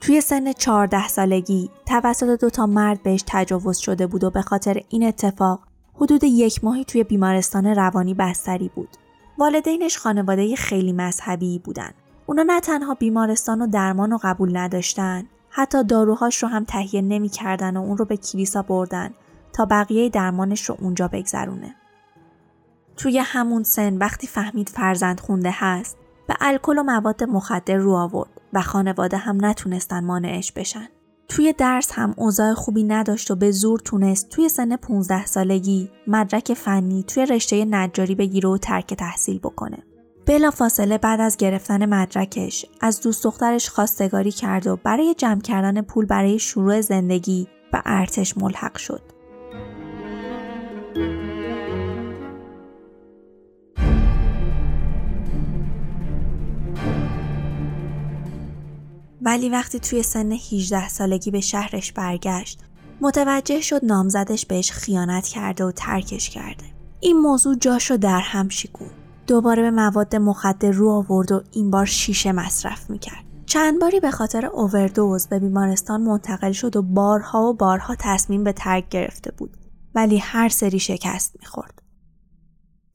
توی 0.00 0.20
سن 0.20 0.52
14 0.52 1.08
سالگی 1.08 1.70
توسط 1.86 2.40
دو 2.40 2.50
تا 2.50 2.66
مرد 2.66 3.02
بهش 3.02 3.24
تجاوز 3.26 3.78
شده 3.78 4.06
بود 4.06 4.24
و 4.24 4.30
به 4.30 4.42
خاطر 4.42 4.82
این 4.88 5.06
اتفاق 5.06 5.60
حدود 5.94 6.24
یک 6.24 6.64
ماهی 6.64 6.84
توی 6.84 7.04
بیمارستان 7.04 7.66
روانی 7.66 8.14
بستری 8.14 8.70
بود. 8.74 8.88
والدینش 9.38 9.98
خانواده 9.98 10.56
خیلی 10.56 10.92
مذهبی 10.92 11.58
بودن. 11.58 11.90
اونا 12.26 12.42
نه 12.42 12.60
تنها 12.60 12.94
بیمارستان 12.94 13.62
و 13.62 13.66
درمان 13.66 14.12
و 14.12 14.18
قبول 14.22 14.56
نداشتن، 14.56 15.24
حتی 15.50 15.84
داروهاش 15.84 16.42
رو 16.42 16.48
هم 16.48 16.64
تهیه 16.64 17.02
نمی‌کردن 17.02 17.76
و 17.76 17.80
اون 17.80 17.96
رو 17.96 18.04
به 18.04 18.16
کلیسا 18.16 18.62
بردن 18.62 19.14
تا 19.52 19.64
بقیه 19.64 20.08
درمانش 20.08 20.64
رو 20.64 20.76
اونجا 20.80 21.08
بگذرونه. 21.08 21.74
توی 22.96 23.18
همون 23.18 23.62
سن 23.62 23.96
وقتی 23.98 24.26
فهمید 24.26 24.68
فرزند 24.68 25.20
خونده 25.20 25.50
هست، 25.52 25.96
به 26.26 26.34
الکل 26.40 26.78
و 26.78 26.82
مواد 26.82 27.24
مخدر 27.24 27.76
رو 27.76 27.92
آورد 27.92 28.35
و 28.52 28.62
خانواده 28.62 29.16
هم 29.16 29.44
نتونستن 29.44 30.04
مانعش 30.04 30.52
بشن. 30.52 30.88
توی 31.28 31.52
درس 31.52 31.92
هم 31.92 32.14
اوضاع 32.16 32.54
خوبی 32.54 32.84
نداشت 32.84 33.30
و 33.30 33.36
به 33.36 33.50
زور 33.50 33.78
تونست 33.78 34.28
توی 34.28 34.48
سن 34.48 34.76
15 34.76 35.26
سالگی 35.26 35.90
مدرک 36.06 36.54
فنی 36.54 37.02
توی 37.02 37.26
رشته 37.26 37.64
نجاری 37.64 38.14
بگیره 38.14 38.48
و 38.48 38.58
ترک 38.58 38.94
تحصیل 38.94 39.38
بکنه. 39.38 39.78
بلا 40.26 40.50
فاصله 40.50 40.98
بعد 40.98 41.20
از 41.20 41.36
گرفتن 41.36 41.86
مدرکش 41.86 42.66
از 42.80 43.00
دوست 43.00 43.24
دخترش 43.24 43.68
خواستگاری 43.68 44.32
کرد 44.32 44.66
و 44.66 44.76
برای 44.76 45.14
جمع 45.14 45.40
کردن 45.40 45.82
پول 45.82 46.06
برای 46.06 46.38
شروع 46.38 46.80
زندگی 46.80 47.48
به 47.72 47.82
ارتش 47.84 48.38
ملحق 48.38 48.76
شد. 48.76 49.02
ولی 59.26 59.48
وقتی 59.48 59.78
توی 59.78 60.02
سن 60.02 60.32
18 60.32 60.88
سالگی 60.88 61.30
به 61.30 61.40
شهرش 61.40 61.92
برگشت 61.92 62.60
متوجه 63.00 63.60
شد 63.60 63.84
نامزدش 63.84 64.46
بهش 64.46 64.72
خیانت 64.72 65.26
کرده 65.26 65.64
و 65.64 65.72
ترکش 65.72 66.30
کرده. 66.30 66.64
این 67.00 67.16
موضوع 67.16 67.54
جاشو 67.54 67.96
در 67.96 68.20
هم 68.20 68.48
شکون. 68.48 68.88
دوباره 69.26 69.62
به 69.62 69.70
مواد 69.70 70.16
مخدر 70.16 70.70
رو 70.70 70.90
آورد 70.90 71.32
و 71.32 71.42
این 71.52 71.70
بار 71.70 71.84
شیشه 71.84 72.32
مصرف 72.32 72.90
می‌کرد. 72.90 73.24
چند 73.46 73.80
باری 73.80 74.00
به 74.00 74.10
خاطر 74.10 74.46
اووردوز 74.46 75.26
به 75.26 75.38
بیمارستان 75.38 76.02
منتقل 76.02 76.52
شد 76.52 76.76
و 76.76 76.82
بارها 76.82 77.42
و 77.42 77.54
بارها 77.54 77.96
تصمیم 77.98 78.44
به 78.44 78.52
ترک 78.52 78.88
گرفته 78.88 79.32
بود. 79.32 79.56
ولی 79.94 80.18
هر 80.18 80.48
سری 80.48 80.78
شکست 80.78 81.36
می‌خورد. 81.40 81.82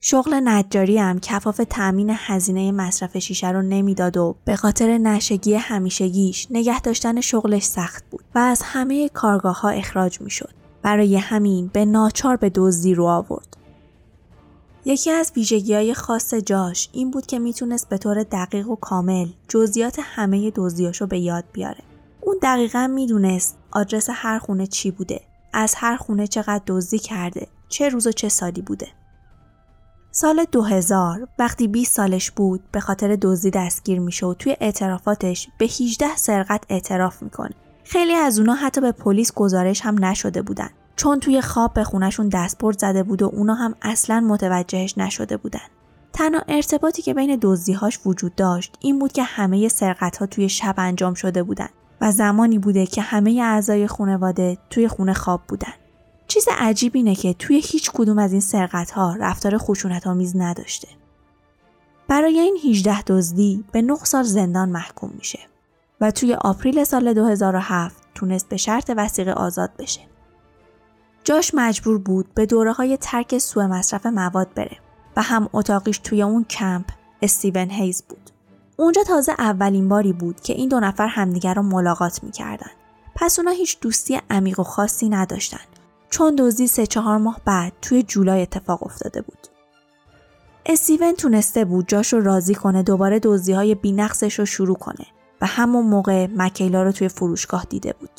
شغل 0.04 0.42
نجاری 0.44 0.98
هم 0.98 1.20
کفاف 1.20 1.62
تأمین 1.70 2.12
هزینه 2.14 2.72
مصرف 2.72 3.18
شیشه 3.18 3.52
رو 3.52 3.62
نمی‌داد 3.62 4.18
و 4.18 4.36
به 4.46 4.56
خاطر 4.56 4.98
نشگی 4.98 5.54
همیشگیش 5.54 6.48
نگه 6.50 6.82
داشتن 6.82 7.22
شغلش 7.22 7.64
سخت 7.64 8.04
بود 8.12 8.24
و 8.36 8.40
از 8.40 8.62
همه 8.64 9.10
کارگاه 9.10 9.62
ها 9.62 9.70
اخراج 9.70 10.22
می 10.22 10.30
شد. 10.30 10.50
برای 10.82 11.18
همین 11.18 11.68
به 11.74 11.86
ناچار 11.86 12.36
به 12.36 12.52
دزدی 12.56 12.94
رو 12.94 13.06
آورد. 13.06 13.58
یکی 14.86 15.12
از 15.12 15.32
ویژگی 15.36 15.74
های 15.74 15.94
خاص 15.94 16.34
جاش 16.34 16.90
این 16.92 17.12
بود 17.12 17.26
که 17.26 17.40
می‌تونست 17.40 17.90
به 17.90 17.98
طور 17.98 18.24
دقیق 18.24 18.70
و 18.70 18.76
کامل 18.76 19.28
جزئیات 19.48 20.00
همه 20.04 20.52
دزدیاشو 20.56 21.08
به 21.08 21.20
یاد 21.20 21.44
بیاره. 21.54 21.84
اون 22.22 22.36
دقیقا 22.42 22.88
می‌دونست 22.88 23.58
آدرس 23.72 24.08
هر 24.12 24.40
خونه 24.40 24.68
چی 24.68 24.92
بوده، 24.92 25.22
از 25.54 25.76
هر 25.78 25.98
خونه 25.98 26.28
چقدر 26.28 26.62
دزدی 26.68 27.00
کرده، 27.00 27.48
چه 27.70 27.90
روز 27.90 28.08
و 28.08 28.12
چه 28.12 28.30
سالی 28.30 28.62
بوده. 28.62 28.88
سال 30.14 30.46
2000 30.52 31.28
وقتی 31.40 31.68
20 31.68 31.96
سالش 31.96 32.32
بود 32.32 32.62
به 32.72 32.80
خاطر 32.80 33.18
دزدی 33.22 33.52
دستگیر 33.52 34.00
میشه 34.00 34.26
و 34.26 34.34
توی 34.34 34.56
اعترافاتش 34.62 35.50
به 35.58 35.66
18 35.66 36.16
سرقت 36.16 36.64
اعتراف 36.70 37.24
می‌کنه. 37.24 37.52
خیلی 37.84 38.14
از 38.14 38.40
اونا 38.40 38.54
حتی 38.54 38.82
به 38.82 38.92
پلیس 38.92 39.34
گزارش 39.34 39.82
هم 39.82 40.06
نشده 40.06 40.42
بودن 40.42 40.70
چون 40.96 41.20
توی 41.20 41.42
خواب 41.42 41.74
به 41.74 41.84
خونشون 41.84 42.30
دستبرد 42.30 42.80
زده 42.80 43.04
بود 43.04 43.22
و 43.22 43.32
اونا 43.34 43.54
هم 43.54 43.76
اصلا 43.82 44.20
متوجهش 44.20 44.98
نشده 44.98 45.38
بودن. 45.38 45.60
تنها 46.14 46.42
ارتباطی 46.48 47.02
که 47.02 47.14
بین 47.14 47.40
دزدیهاش 47.42 48.00
وجود 48.06 48.36
داشت 48.36 48.78
این 48.80 49.00
بود 49.00 49.12
که 49.12 49.24
همه 49.24 49.68
سرقت 49.68 50.18
ها 50.18 50.26
توی 50.26 50.50
شب 50.50 50.76
انجام 50.78 51.14
شده 51.14 51.44
بودن 51.44 51.70
و 52.02 52.12
زمانی 52.12 52.60
بوده 52.60 52.86
که 52.86 53.02
همه 53.02 53.42
اعضای 53.44 53.88
خانواده 53.88 54.58
توی 54.70 54.88
خونه 54.88 55.14
خواب 55.14 55.42
بودن. 55.48 55.74
چیز 56.32 56.48
عجیب 56.58 56.92
اینه 56.96 57.16
که 57.16 57.34
توی 57.34 57.62
هیچ 57.66 57.92
کدوم 57.92 58.18
از 58.20 58.32
این 58.32 58.42
سرقت 58.42 58.92
ها 58.92 59.16
رفتار 59.20 59.58
خشونت 59.58 60.08
آمیز 60.08 60.36
نداشته. 60.36 60.88
برای 62.08 62.40
این 62.40 62.58
18 62.70 63.02
دزدی 63.02 63.64
به 63.72 63.82
9 63.82 63.96
سال 63.96 64.24
زندان 64.24 64.70
محکوم 64.70 65.12
میشه 65.18 65.40
و 66.02 66.12
توی 66.12 66.34
April 66.34 66.84
سال 66.84 67.14
2007 67.14 67.96
تونست 68.16 68.50
به 68.50 68.58
شرط 68.58 68.92
وثیقه 68.98 69.32
آزاد 69.32 69.72
بشه. 69.80 70.02
جاش 71.24 71.52
مجبور 71.54 71.98
بود 71.98 72.34
به 72.34 72.46
دوره 72.46 72.72
های 72.72 72.98
ترک 72.98 73.38
سوء 73.38 73.68
مصرف 73.68 74.06
مواد 74.06 74.54
بره 74.56 74.78
و 75.18 75.22
هم 75.22 75.50
اتاقیش 75.54 75.98
توی 75.98 76.22
اون 76.22 76.44
کمپ 76.44 76.86
استیون 77.22 77.70
هیز 77.70 78.04
بود. 78.10 78.32
اونجا 78.78 79.04
تازه 79.04 79.32
اولین 79.40 79.90
باری 79.90 80.14
بود 80.14 80.42
که 80.42 80.54
این 80.54 80.70
دو 80.70 80.80
نفر 80.80 81.08
همدیگر 81.08 81.54
رو 81.54 81.62
ملاقات 81.62 82.24
می‌کردن. 82.24 82.72
پس 83.16 83.40
اونا 83.40 83.52
هیچ 83.52 83.80
دوستی 83.80 84.22
عمیق 84.30 84.60
و 84.60 84.64
خاصی 84.64 85.10
نداشتن 85.10 85.60
چون 86.12 86.36
دزدی 86.36 86.68
سه 86.68 86.88
چهار 86.88 87.18
ماه 87.18 87.42
بعد 87.46 87.74
توی 87.82 88.04
جولای 88.04 88.42
اتفاق 88.42 88.84
افتاده 88.84 89.22
بود. 89.22 89.48
استیون 90.66 91.16
تونسته 91.16 91.66
بود 91.66 91.88
جاش 91.88 92.14
رو 92.14 92.22
راضی 92.24 92.56
کنه 92.56 92.84
دوباره 92.84 93.20
دزدی 93.20 93.54
های 93.54 93.76
بینقصش 93.76 94.40
رو 94.40 94.46
شروع 94.46 94.76
کنه 94.76 95.06
و 95.42 95.46
همون 95.46 95.86
موقع 95.86 96.28
مکیلا 96.36 96.84
رو 96.84 96.92
توی 96.92 97.08
فروشگاه 97.08 97.66
دیده 97.70 97.94
بود. 98.00 98.10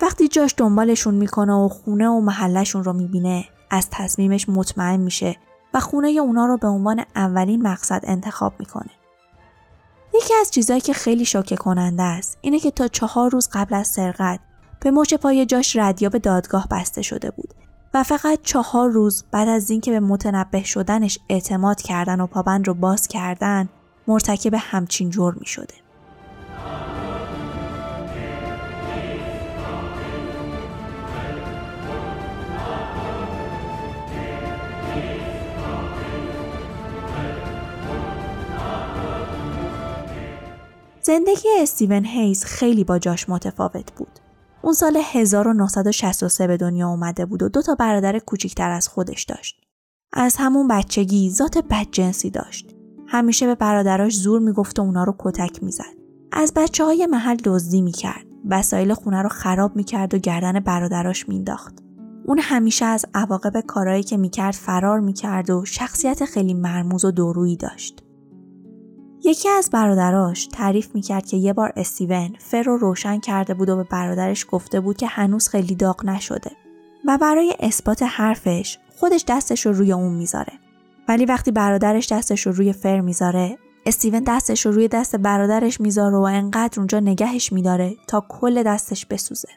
وقتی 0.00 0.28
جاش 0.28 0.54
دنبالشون 0.56 1.14
می‌کنه 1.14 1.52
و 1.52 1.68
خونه 1.68 2.08
و 2.08 2.20
محلشون 2.20 2.84
رو 2.84 2.92
می‌بینه 2.92 3.44
از 3.70 3.88
تصمیمش 3.90 4.48
مطمئن 4.48 5.00
میشه 5.00 5.36
و 5.74 5.80
خونه 5.80 6.08
اونا 6.08 6.46
رو 6.46 6.56
به 6.56 6.68
عنوان 6.68 7.04
اولین 7.16 7.62
مقصد 7.62 8.00
انتخاب 8.02 8.52
می‌کنه. 8.58 8.90
یکی 10.14 10.34
از 10.40 10.50
چیزهایی 10.50 10.80
که 10.80 10.92
خیلی 10.92 11.24
شوکه 11.24 11.56
کننده 11.56 12.02
است 12.02 12.38
اینه 12.40 12.60
که 12.60 12.70
تا 12.70 12.88
چهار 12.88 13.30
روز 13.30 13.48
قبل 13.52 13.74
از 13.74 13.88
سرقت 13.88 14.40
به 14.80 14.90
مچ 14.90 15.14
پای 15.14 15.46
جاش 15.46 15.76
ردیاب 15.76 16.18
دادگاه 16.18 16.68
بسته 16.70 17.02
شده 17.02 17.30
بود 17.30 17.54
و 17.94 18.02
فقط 18.02 18.38
چهار 18.42 18.90
روز 18.90 19.24
بعد 19.30 19.48
از 19.48 19.70
اینکه 19.70 19.90
به 19.90 20.00
متنبه 20.00 20.62
شدنش 20.62 21.18
اعتماد 21.28 21.82
کردن 21.82 22.20
و 22.20 22.26
پابند 22.26 22.68
رو 22.68 22.74
باز 22.74 23.08
کردن 23.08 23.68
مرتکب 24.06 24.54
همچین 24.54 25.10
جرمی 25.10 25.46
شده. 25.46 25.74
زندگی 41.02 41.48
استیون 41.60 42.04
هیز 42.04 42.44
خیلی 42.44 42.84
با 42.84 42.98
جاش 42.98 43.28
متفاوت 43.28 43.92
بود. 43.92 44.27
اون 44.62 44.72
سال 44.72 44.96
1963 45.12 46.46
به 46.46 46.56
دنیا 46.56 46.88
اومده 46.88 47.26
بود 47.26 47.42
و 47.42 47.48
دو 47.48 47.62
تا 47.62 47.74
برادر 47.74 48.18
کوچیکتر 48.18 48.70
از 48.70 48.88
خودش 48.88 49.24
داشت. 49.24 49.60
از 50.12 50.36
همون 50.38 50.68
بچگی 50.68 51.30
ذات 51.30 51.58
بدجنسی 51.70 52.30
داشت. 52.30 52.74
همیشه 53.06 53.46
به 53.46 53.54
برادراش 53.54 54.16
زور 54.16 54.40
می‌گفت 54.40 54.78
و 54.78 54.82
اونا 54.82 55.04
رو 55.04 55.14
کتک 55.18 55.62
می‌زد. 55.62 55.98
از 56.32 56.52
بچه 56.56 56.84
های 56.84 57.06
محل 57.06 57.36
دزدی 57.44 57.82
می‌کرد. 57.82 58.24
وسایل 58.50 58.94
خونه 58.94 59.22
رو 59.22 59.28
خراب 59.28 59.76
می‌کرد 59.76 60.14
و 60.14 60.18
گردن 60.18 60.60
برادراش 60.60 61.28
مینداخت. 61.28 61.78
اون 62.26 62.38
همیشه 62.38 62.84
از 62.84 63.06
عواقب 63.14 63.60
کارهایی 63.60 64.02
که 64.02 64.16
می‌کرد 64.16 64.54
فرار 64.54 65.00
می‌کرد 65.00 65.50
و 65.50 65.64
شخصیت 65.64 66.24
خیلی 66.24 66.54
مرموز 66.54 67.04
و 67.04 67.10
دورویی 67.10 67.56
داشت. 67.56 68.02
یکی 69.28 69.48
از 69.48 69.70
برادراش 69.72 70.46
تعریف 70.46 70.94
می‌کرد 70.94 71.26
که 71.26 71.36
یه 71.36 71.52
بار 71.52 71.72
استیون 71.76 72.36
فر 72.38 72.62
رو 72.62 72.76
روشن 72.76 73.20
کرده 73.20 73.54
بود 73.54 73.68
و 73.68 73.76
به 73.76 73.84
برادرش 73.84 74.46
گفته 74.50 74.80
بود 74.80 74.96
که 74.96 75.06
هنوز 75.06 75.48
خیلی 75.48 75.74
داغ 75.74 76.04
نشده 76.04 76.50
و 77.06 77.18
برای 77.18 77.54
اثبات 77.60 78.02
حرفش 78.02 78.78
خودش 78.96 79.24
دستش 79.28 79.66
رو 79.66 79.72
روی 79.72 79.92
اون 79.92 80.14
می‌ذاره. 80.14 80.52
ولی 81.08 81.24
وقتی 81.24 81.50
برادرش 81.50 82.12
دستش 82.12 82.46
رو 82.46 82.52
روی 82.52 82.72
فر 82.72 83.00
می‌ذاره 83.00 83.58
استیون 83.86 84.22
دستش 84.26 84.66
رو 84.66 84.72
روی 84.72 84.88
دست 84.88 85.16
برادرش 85.16 85.80
می‌ذاره 85.80 86.16
و 86.16 86.20
انقدر 86.20 86.80
اونجا 86.80 87.00
نگهش 87.00 87.52
میداره 87.52 87.96
تا 88.06 88.24
کل 88.28 88.62
دستش 88.62 89.06
بسوزه. 89.06 89.48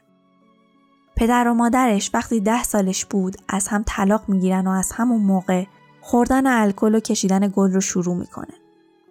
پدر 1.15 1.47
و 1.47 1.53
مادرش 1.53 2.11
وقتی 2.13 2.39
ده 2.39 2.63
سالش 2.63 3.05
بود 3.05 3.35
از 3.49 3.67
هم 3.67 3.83
طلاق 3.87 4.23
می‌گیرن 4.27 4.67
و 4.67 4.71
از 4.71 4.91
همون 4.91 5.21
موقع 5.21 5.65
خوردن 6.01 6.47
الکل 6.47 6.95
و 6.95 6.99
کشیدن 6.99 7.51
گل 7.55 7.71
رو 7.71 7.81
شروع 7.81 8.15
می‌کنه 8.15 8.60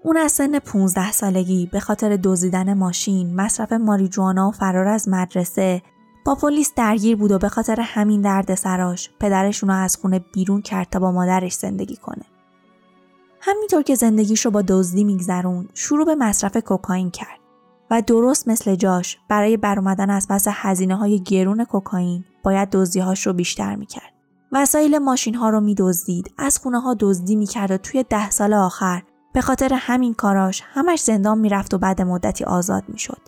اون 0.02 0.16
از 0.16 0.32
سن 0.32 0.58
15 0.58 1.12
سالگی 1.12 1.66
به 1.72 1.80
خاطر 1.80 2.16
دزدیدن 2.16 2.74
ماشین، 2.74 3.34
مصرف 3.34 3.72
ماریجوانا 3.72 4.48
و 4.48 4.52
فرار 4.52 4.88
از 4.88 5.08
مدرسه 5.08 5.82
با 6.24 6.34
پلیس 6.34 6.72
درگیر 6.76 7.16
بود 7.16 7.32
و 7.32 7.38
به 7.38 7.48
خاطر 7.48 7.80
همین 7.80 8.20
درد 8.20 8.54
سراش 8.54 9.10
پدرش 9.20 9.64
اونو 9.64 9.76
از 9.76 9.96
خونه 9.96 10.18
بیرون 10.32 10.62
کرد 10.62 10.88
تا 10.90 10.98
با 10.98 11.12
مادرش 11.12 11.54
زندگی 11.54 11.96
کنه. 11.96 12.24
همینطور 13.40 13.82
که 13.82 13.94
زندگیش 13.94 14.44
رو 14.44 14.50
با 14.50 14.62
دزدی 14.62 15.04
میگذرون 15.04 15.68
شروع 15.74 16.04
به 16.04 16.14
مصرف 16.14 16.56
کوکائین 16.56 17.10
کرد 17.10 17.40
و 17.90 18.02
درست 18.02 18.48
مثل 18.48 18.74
جاش 18.74 19.18
برای 19.28 19.56
برآمدن 19.56 20.10
از 20.10 20.28
پس 20.28 20.44
هزینه 20.48 20.96
های 20.96 21.22
گرون 21.22 21.64
کوکائین 21.64 22.24
باید 22.42 22.70
دزدیهاش 22.70 23.26
رو 23.26 23.32
بیشتر 23.32 23.74
می‌کرد. 23.74 24.12
وسایل 24.52 24.98
ماشین 24.98 25.34
ها 25.34 25.50
رو 25.50 25.60
میدزدید، 25.60 26.32
از 26.38 26.58
خونه 26.58 26.80
ها 26.80 26.96
دزدی 27.00 27.36
می‌کرد 27.36 27.70
و 27.70 27.76
توی 27.76 28.02
ده 28.02 28.30
سال 28.30 28.54
آخر 28.54 29.02
به 29.32 29.40
خاطر 29.40 29.74
همین 29.74 30.14
کاراش 30.14 30.62
همش 30.66 31.00
زندان 31.00 31.38
می‌رفت 31.38 31.74
و 31.74 31.78
بعد 31.78 32.02
مدتی 32.02 32.44
آزاد 32.44 32.84
می‌شد. 32.88 33.20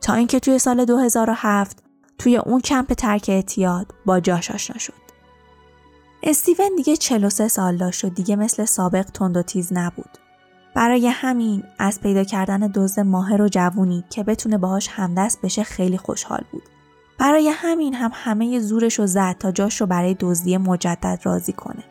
تا 0.00 0.14
اینکه 0.14 0.40
توی 0.40 0.58
سال 0.58 0.84
2007 0.84 1.82
توی 2.18 2.36
اون 2.36 2.60
کمپ 2.60 2.92
ترک 2.92 3.26
اعتیاد 3.28 3.94
با 4.06 4.20
جاش 4.20 4.50
آشنا 4.50 4.78
شد. 4.78 5.02
استیون 6.22 6.70
دیگه 6.76 6.96
43 6.96 7.48
سال 7.48 7.76
داشت 7.76 8.04
و 8.04 8.08
دیگه 8.08 8.36
مثل 8.36 8.64
سابق 8.64 9.04
تند 9.04 9.36
و 9.36 9.42
تیز 9.42 9.72
نبود. 9.72 10.18
برای 10.74 11.08
همین 11.08 11.64
از 11.78 12.00
پیدا 12.00 12.24
کردن 12.24 12.60
دزد 12.74 13.00
ماهر 13.00 13.42
و 13.42 13.48
جوونی 13.48 14.04
که 14.10 14.22
بتونه 14.22 14.58
باهاش 14.58 14.88
همدست 14.88 15.40
بشه 15.42 15.64
خیلی 15.64 15.98
خوشحال 15.98 16.44
بود. 16.52 16.62
برای 17.18 17.48
همین 17.48 17.94
هم 17.94 18.10
همه 18.14 18.60
زورش 18.60 18.98
رو 18.98 19.06
زد 19.06 19.36
تا 19.38 19.52
جاش 19.52 19.80
رو 19.80 19.86
برای 19.86 20.16
دزدی 20.20 20.56
مجدد 20.56 21.20
راضی 21.22 21.52
کنه. 21.52 21.84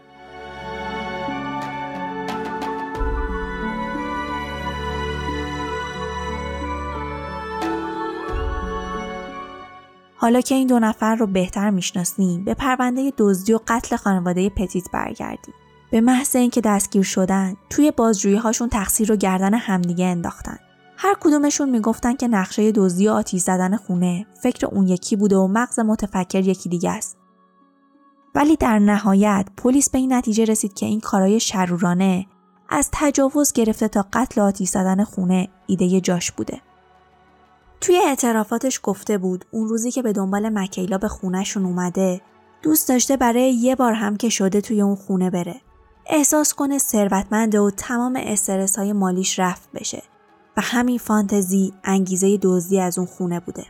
حالا 10.22 10.42
که 10.42 10.56
این 10.56 10.68
دو 10.68 10.80
نفر 10.80 11.16
رو 11.16 11.28
بهتر 11.28 11.70
می‌شناسیم 11.70 12.46
به 12.46 12.54
پرونده 12.54 13.14
دزدی 13.18 13.54
و 13.54 13.60
قتل 13.68 13.96
خانواده 13.96 14.50
پتیت 14.50 14.92
برگردیم. 14.94 15.54
به 15.92 16.02
محض 16.02 16.36
اینکه 16.36 16.62
دستگیر 16.62 17.04
شدن 17.04 17.56
توی 17.70 17.92
بازجویی 17.92 18.36
هاشون 18.36 18.70
تقصیر 18.70 19.10
رو 19.10 19.16
گردن 19.16 19.54
همدیگه 19.54 20.06
انداختن. 20.06 20.58
هر 20.98 21.16
کدومشون 21.22 21.70
می‌گفتن 21.70 22.16
که 22.16 22.28
نقشه 22.28 22.72
دزدی 22.72 23.08
و 23.08 23.12
آتیش 23.12 23.42
زدن 23.42 23.78
خونه 23.78 24.26
فکر 24.44 24.66
اون 24.66 24.88
یکی 24.88 25.16
بوده 25.16 25.38
و 25.38 25.48
مغز 25.48 25.80
متفکر 25.80 26.48
یکی 26.48 26.70
دیگه 26.70 26.92
است. 26.92 27.18
ولی 28.36 28.56
در 28.56 28.80
نهایت 28.80 29.48
پلیس 29.58 29.90
به 29.90 29.98
این 29.98 30.14
نتیجه 30.14 30.46
رسید 30.46 30.74
که 30.74 30.86
این 30.86 31.00
کارای 31.00 31.40
شرورانه 31.40 32.26
از 32.70 32.90
تجاوز 32.92 33.54
گرفته 33.54 33.88
تا 33.88 34.06
قتل 34.14 34.42
آتیش 34.42 34.70
زدن 34.70 35.04
خونه 35.04 35.48
ایده 35.68 36.02
جاش 36.02 36.32
بوده. 36.32 36.62
توی 37.82 37.98
اعترافاتش 38.08 38.80
گفته 38.84 39.18
بود 39.18 39.46
اون 39.52 39.68
روزی 39.68 39.92
که 39.92 40.02
به 40.02 40.14
دنبال 40.14 40.50
مکیلا 40.50 40.98
به 40.98 41.08
خونهشون 41.08 41.66
اومده 41.66 42.22
دوست 42.62 42.90
داشته 42.90 43.18
برای 43.18 43.54
یه 43.54 43.76
بار 43.76 43.94
هم 43.94 44.18
که 44.18 44.30
شده 44.30 44.62
توی 44.62 44.82
اون 44.82 44.96
خونه 44.96 45.30
بره. 45.30 45.62
احساس 46.06 46.54
کنه 46.54 46.78
ثروتمنده 46.78 47.60
و 47.60 47.70
تمام 47.70 48.16
استرس 48.16 48.80
های 48.80 48.94
مالیش 48.94 49.40
رفت 49.40 49.70
بشه 49.74 50.04
و 50.58 50.62
همین 50.62 50.98
فانتزی 50.98 51.74
انگیزه 51.84 52.38
دزدی 52.42 52.80
از 52.80 52.98
اون 52.98 53.08
خونه 53.08 53.40
بوده. 53.40 53.66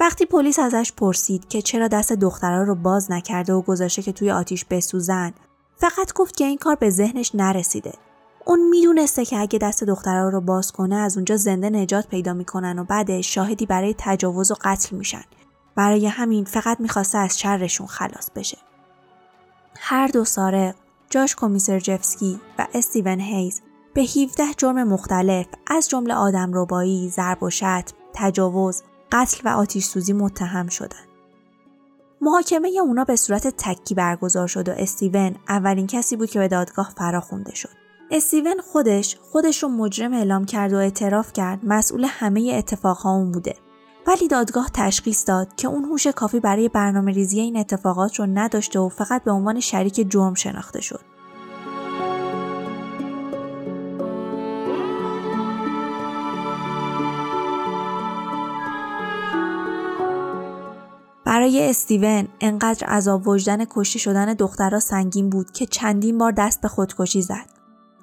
وقتی 0.00 0.26
پلیس 0.26 0.58
ازش 0.58 0.92
پرسید 0.96 1.48
که 1.48 1.62
چرا 1.62 1.88
دست 1.88 2.12
دخترها 2.12 2.62
رو 2.62 2.74
باز 2.74 3.10
نکرده 3.10 3.52
و 3.52 3.62
گذاشته 3.62 4.02
که 4.02 4.12
توی 4.12 4.30
آتیش 4.30 4.64
بسوزن 4.64 5.32
فقط 5.76 6.12
گفت 6.12 6.36
که 6.36 6.44
این 6.44 6.58
کار 6.58 6.74
به 6.74 6.90
ذهنش 6.90 7.34
نرسیده. 7.34 7.92
اون 8.48 8.68
می‌دونسته 8.68 9.24
که 9.24 9.38
اگه 9.38 9.58
دست 9.58 9.84
دخترها 9.84 10.28
رو 10.28 10.40
باز 10.40 10.72
کنه 10.72 10.96
از 10.96 11.16
اونجا 11.16 11.36
زنده 11.36 11.70
نجات 11.70 12.08
پیدا 12.08 12.32
می‌کنن 12.32 12.78
و 12.78 12.84
بعدش 12.84 13.34
شاهدی 13.34 13.66
برای 13.66 13.94
تجاوز 13.98 14.50
و 14.50 14.54
قتل 14.60 14.96
میشن. 14.96 15.24
برای 15.74 16.06
همین 16.06 16.44
فقط 16.44 16.80
می‌خواسته 16.80 17.18
از 17.18 17.38
شرشون 17.38 17.86
خلاص 17.86 18.30
بشه. 18.36 18.58
هر 19.78 20.06
دو 20.06 20.24
سارق 20.24 20.74
جاش 21.10 21.34
کومیسرجفسکی 21.34 22.40
و 22.58 22.66
استیون 22.74 23.20
هیز 23.20 23.60
به 23.94 24.02
17 24.02 24.44
جرم 24.56 24.82
مختلف 24.88 25.46
از 25.66 25.88
جمله 25.88 26.14
آدم 26.14 26.50
ربایی، 26.54 27.08
ضرب 27.08 27.42
و 27.42 27.50
شتم، 27.50 27.82
تجاوز، 28.14 28.82
قتل 29.12 29.40
و 29.44 29.48
آتیش 29.48 29.84
سوزی 29.84 30.12
متهم 30.12 30.68
شدند. 30.68 31.08
محاکمه 32.20 32.68
اونا 32.82 33.04
به 33.04 33.16
صورت 33.16 33.46
تکی 33.46 33.94
برگزار 33.94 34.46
شد 34.46 34.68
و 34.68 34.72
استیون 34.72 35.36
اولین 35.48 35.86
کسی 35.86 36.16
بود 36.16 36.30
که 36.30 36.38
به 36.38 36.48
دادگاه 36.48 36.92
فراخونده 36.96 37.54
شد. 37.54 37.85
استیون 38.10 38.60
خودش 38.72 39.16
خودش 39.20 39.62
رو 39.62 39.68
مجرم 39.68 40.12
اعلام 40.12 40.44
کرد 40.44 40.72
و 40.72 40.76
اعتراف 40.76 41.32
کرد 41.32 41.60
مسئول 41.62 42.04
همه 42.08 42.52
اتفاقها 42.58 43.14
اون 43.14 43.32
بوده. 43.32 43.54
ولی 44.06 44.28
دادگاه 44.28 44.70
تشخیص 44.74 45.28
داد 45.28 45.54
که 45.56 45.68
اون 45.68 45.84
هوش 45.84 46.06
کافی 46.06 46.40
برای 46.40 46.68
برنامه 46.68 47.12
ریزی 47.12 47.40
این 47.40 47.56
اتفاقات 47.56 48.14
رو 48.14 48.26
نداشته 48.26 48.78
و 48.78 48.88
فقط 48.88 49.24
به 49.24 49.30
عنوان 49.30 49.60
شریک 49.60 50.10
جرم 50.10 50.34
شناخته 50.34 50.80
شد. 50.80 51.00
برای 61.24 61.70
استیون 61.70 62.28
انقدر 62.40 62.86
عذاب 62.86 63.28
وجدن 63.28 63.64
کشته 63.70 63.98
شدن 63.98 64.34
دخترها 64.34 64.80
سنگین 64.80 65.30
بود 65.30 65.50
که 65.50 65.66
چندین 65.66 66.18
بار 66.18 66.32
دست 66.32 66.60
به 66.60 66.68
خودکشی 66.68 67.22
زد. 67.22 67.55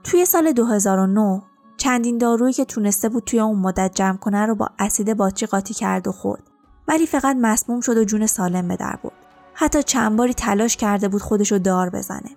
توی 0.04 0.26
سال 0.26 0.52
2009 0.52 1.42
چندین 1.78 2.18
دارویی 2.18 2.54
که 2.54 2.66
تونسته 2.66 3.10
بود 3.10 3.24
توی 3.24 3.40
اون 3.40 3.60
مدت 3.60 3.92
جمع 3.96 4.18
کنه 4.18 4.46
رو 4.46 4.56
با 4.56 4.70
اسید 4.80 5.14
باطری 5.14 5.48
قاطی 5.48 5.74
کرد 5.74 6.08
و 6.08 6.12
خورد. 6.12 6.44
ولی 6.88 7.08
فقط 7.08 7.36
مسموم 7.42 7.82
شد 7.82 7.98
و 7.98 8.04
جون 8.04 8.26
سالم 8.26 8.68
به 8.68 8.76
در 8.76 9.00
برد. 9.04 9.14
حتی 9.54 9.84
چند 9.84 10.18
باری 10.18 10.34
تلاش 10.34 10.78
کرده 10.78 11.08
بود 11.08 11.22
خودشو 11.22 11.58
دار 11.58 11.90
بزنه. 11.90 12.30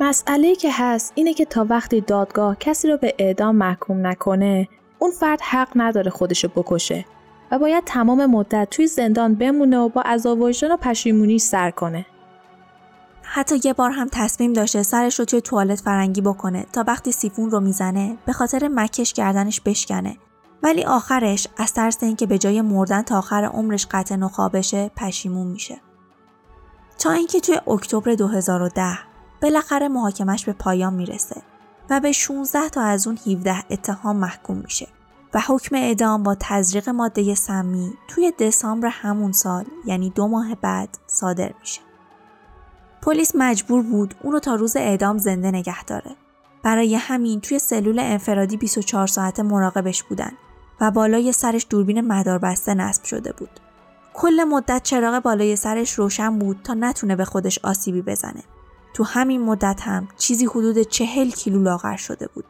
مسئله 0.00 0.54
که 0.54 0.68
هست 0.72 1.12
اینه 1.14 1.34
که 1.34 1.44
تا 1.44 1.66
وقتی 1.70 2.00
دادگاه 2.00 2.56
کسی 2.56 2.88
رو 2.88 2.96
به 2.96 3.14
اعدام 3.18 3.56
محکوم 3.56 4.06
نکنه 4.06 4.68
اون 4.98 5.10
فرد 5.10 5.40
حق 5.40 5.68
نداره 5.76 6.10
خودشو 6.10 6.48
بکشه 6.48 7.04
و 7.50 7.58
باید 7.58 7.84
تمام 7.84 8.26
مدت 8.26 8.68
توی 8.70 8.86
زندان 8.86 9.34
بمونه 9.34 9.78
و 9.78 9.88
با 9.88 10.02
عذاب 10.02 10.40
وجدان 10.40 10.72
و 10.72 10.76
پشیمونی 10.76 11.38
سر 11.38 11.70
کنه. 11.70 12.06
حتی 13.32 13.60
یه 13.64 13.72
بار 13.72 13.90
هم 13.90 14.08
تصمیم 14.12 14.52
داشته 14.52 14.82
سرش 14.82 15.18
رو 15.18 15.24
توی 15.24 15.40
توالت 15.40 15.80
فرنگی 15.80 16.20
بکنه 16.20 16.66
تا 16.72 16.84
وقتی 16.86 17.12
سیفون 17.12 17.50
رو 17.50 17.60
می‌زنه 17.60 18.18
به 18.26 18.32
خاطر 18.32 18.68
مکش 18.68 19.12
گردنش 19.12 19.60
بشکنه 19.60 20.16
ولی 20.62 20.84
آخرش 20.84 21.48
از 21.56 21.72
ترس 21.72 22.02
اینکه 22.02 22.26
به 22.26 22.38
جای 22.38 22.60
مردن 22.60 23.02
تا 23.02 23.18
آخر 23.18 23.44
عمرش 23.44 23.86
قطع 23.90 24.16
نخا 24.16 24.48
بشه 24.48 24.90
پشیمون 24.96 25.46
میشه. 25.46 25.80
تا 26.98 27.10
اینکه 27.10 27.40
توی 27.40 27.60
اکتبر 27.66 28.14
2010 28.14 28.98
بالاخره 29.42 29.88
محاکمش 29.88 30.44
به 30.44 30.52
پایان 30.52 30.94
می‌رسه 30.94 31.42
و 31.90 32.00
به 32.00 32.12
16 32.12 32.68
تا 32.68 32.82
از 32.82 33.06
اون 33.06 33.18
17 33.26 33.64
اتهام 33.70 34.16
محکوم 34.16 34.56
میشه. 34.56 34.88
و 35.34 35.40
حکم 35.48 35.76
اعدام 35.76 36.22
با 36.22 36.36
تزریق 36.40 36.88
ماده 36.88 37.34
سمی 37.34 37.92
توی 38.08 38.32
دسامبر 38.40 38.88
همون 38.88 39.32
سال 39.32 39.64
یعنی 39.86 40.10
دو 40.10 40.28
ماه 40.28 40.54
بعد 40.54 40.98
صادر 41.06 41.52
میشه. 41.60 41.80
پلیس 43.02 43.32
مجبور 43.34 43.82
بود 43.82 44.14
اونو 44.22 44.38
تا 44.38 44.54
روز 44.54 44.76
اعدام 44.76 45.18
زنده 45.18 45.50
نگه 45.50 45.84
داره. 45.84 46.16
برای 46.62 46.94
همین 46.94 47.40
توی 47.40 47.58
سلول 47.58 47.98
انفرادی 47.98 48.56
24 48.56 49.06
ساعته 49.06 49.42
مراقبش 49.42 50.02
بودن 50.02 50.32
و 50.80 50.90
بالای 50.90 51.32
سرش 51.32 51.66
دوربین 51.70 52.00
مداربسته 52.00 52.74
نصب 52.74 53.04
شده 53.04 53.32
بود. 53.32 53.60
کل 54.14 54.44
مدت 54.44 54.82
چراغ 54.82 55.22
بالای 55.22 55.56
سرش 55.56 55.92
روشن 55.92 56.38
بود 56.38 56.60
تا 56.64 56.74
نتونه 56.74 57.16
به 57.16 57.24
خودش 57.24 57.58
آسیبی 57.58 58.02
بزنه. 58.02 58.42
تو 58.94 59.04
همین 59.04 59.42
مدت 59.42 59.80
هم 59.82 60.08
چیزی 60.18 60.46
حدود 60.46 60.82
چهل 60.82 61.30
کیلو 61.30 61.62
لاغر 61.62 61.96
شده 61.96 62.28
بود. 62.34 62.44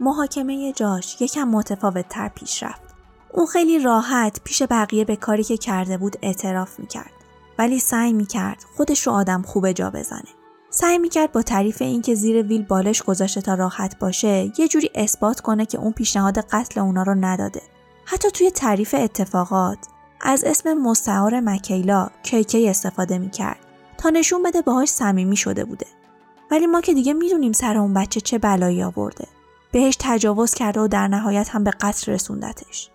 محاکمه 0.00 0.72
جاش 0.72 1.22
یکم 1.22 1.48
متفاوت 1.48 2.08
تر 2.08 2.28
پیش 2.28 2.62
رفت. 2.62 2.94
اون 3.32 3.46
خیلی 3.46 3.78
راحت 3.78 4.40
پیش 4.44 4.62
بقیه 4.62 5.04
به 5.04 5.16
کاری 5.16 5.44
که 5.44 5.56
کرده 5.56 5.98
بود 5.98 6.16
اعتراف 6.22 6.78
می‌کرد. 6.78 7.15
ولی 7.58 7.78
سعی 7.78 8.12
می‌کرد 8.12 8.64
خودش 8.76 9.06
رو 9.06 9.12
آدم 9.12 9.42
خوبه 9.42 9.72
جا 9.72 9.90
بزنه. 9.90 10.28
سعی 10.70 10.98
می‌کرد 10.98 11.32
با 11.32 11.42
تعریف 11.42 11.82
اینکه 11.82 12.14
زیر 12.14 12.42
ویل 12.42 12.62
بالش 12.62 13.02
گذاشته 13.02 13.40
تا 13.40 13.54
راحت 13.54 13.98
باشه 13.98 14.52
یه 14.58 14.68
جوری 14.68 14.90
اثبات 14.94 15.40
کنه 15.40 15.66
که 15.66 15.78
اون 15.78 15.92
پیشنهاد 15.92 16.38
قتل 16.38 16.80
اونا 16.80 17.02
رو 17.02 17.14
نداده. 17.14 17.62
حتی 18.04 18.30
توی 18.30 18.50
تعریف 18.50 18.94
اتفاقات 18.98 19.78
از 20.20 20.44
اسم 20.44 20.74
مستعار 20.74 21.40
مکیلا 21.40 22.08
کیکی 22.22 22.68
استفاده 22.68 23.18
می‌کرد 23.18 23.58
تا 23.98 24.10
نشون 24.10 24.42
بده 24.42 24.62
باهاش 24.62 24.88
صمیمی 24.88 25.36
شده 25.36 25.64
بوده. 25.64 25.86
ولی 26.50 26.66
ما 26.66 26.80
که 26.80 26.94
دیگه 26.94 27.12
می‌دونیم 27.12 27.52
سر 27.52 27.78
اون 27.78 27.94
بچه 27.94 28.20
چه 28.20 28.38
بلایی 28.38 28.82
آورده. 28.82 29.26
بهش 29.72 29.96
تجاوز 30.00 30.54
کرده 30.54 30.80
و 30.80 30.88
در 30.88 31.08
نهایت 31.08 31.48
هم 31.48 31.64
به 31.64 31.70
قتل 31.70 32.12
رسوندتش. 32.12 32.90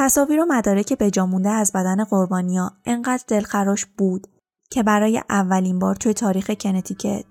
تصاویر 0.00 0.40
و 0.40 0.46
مدارک 0.48 0.92
به 0.92 1.22
مونده 1.22 1.48
از 1.50 1.72
بدن 1.72 2.04
قربانیا 2.04 2.72
انقدر 2.84 3.24
دلخراش 3.28 3.86
بود 3.86 4.26
که 4.70 4.82
برای 4.82 5.22
اولین 5.30 5.78
بار 5.78 5.94
توی 5.94 6.14
تاریخ 6.14 6.50
کنتیکت 6.50 7.24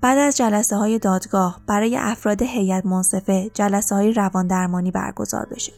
بعد 0.00 0.18
از 0.18 0.36
جلسه 0.36 0.76
های 0.76 0.98
دادگاه 0.98 1.60
برای 1.66 1.96
افراد 1.96 2.42
هیئت 2.42 2.86
منصفه 2.86 3.50
جلسه 3.54 3.94
های 3.94 4.12
روان 4.12 4.46
درمانی 4.46 4.90
برگزار 4.90 5.46
بشه. 5.50 5.72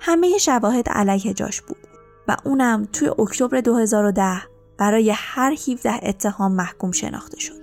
همه 0.00 0.38
شواهد 0.38 0.88
علیه 0.88 1.34
جاش 1.34 1.60
بود 1.60 1.86
و 2.28 2.36
اونم 2.44 2.88
توی 2.92 3.08
اکتبر 3.08 3.60
2010 3.60 4.42
برای 4.78 5.12
هر 5.14 5.52
17 5.52 5.90
اتهام 6.02 6.52
محکوم 6.52 6.92
شناخته 6.92 7.40
شد. 7.40 7.60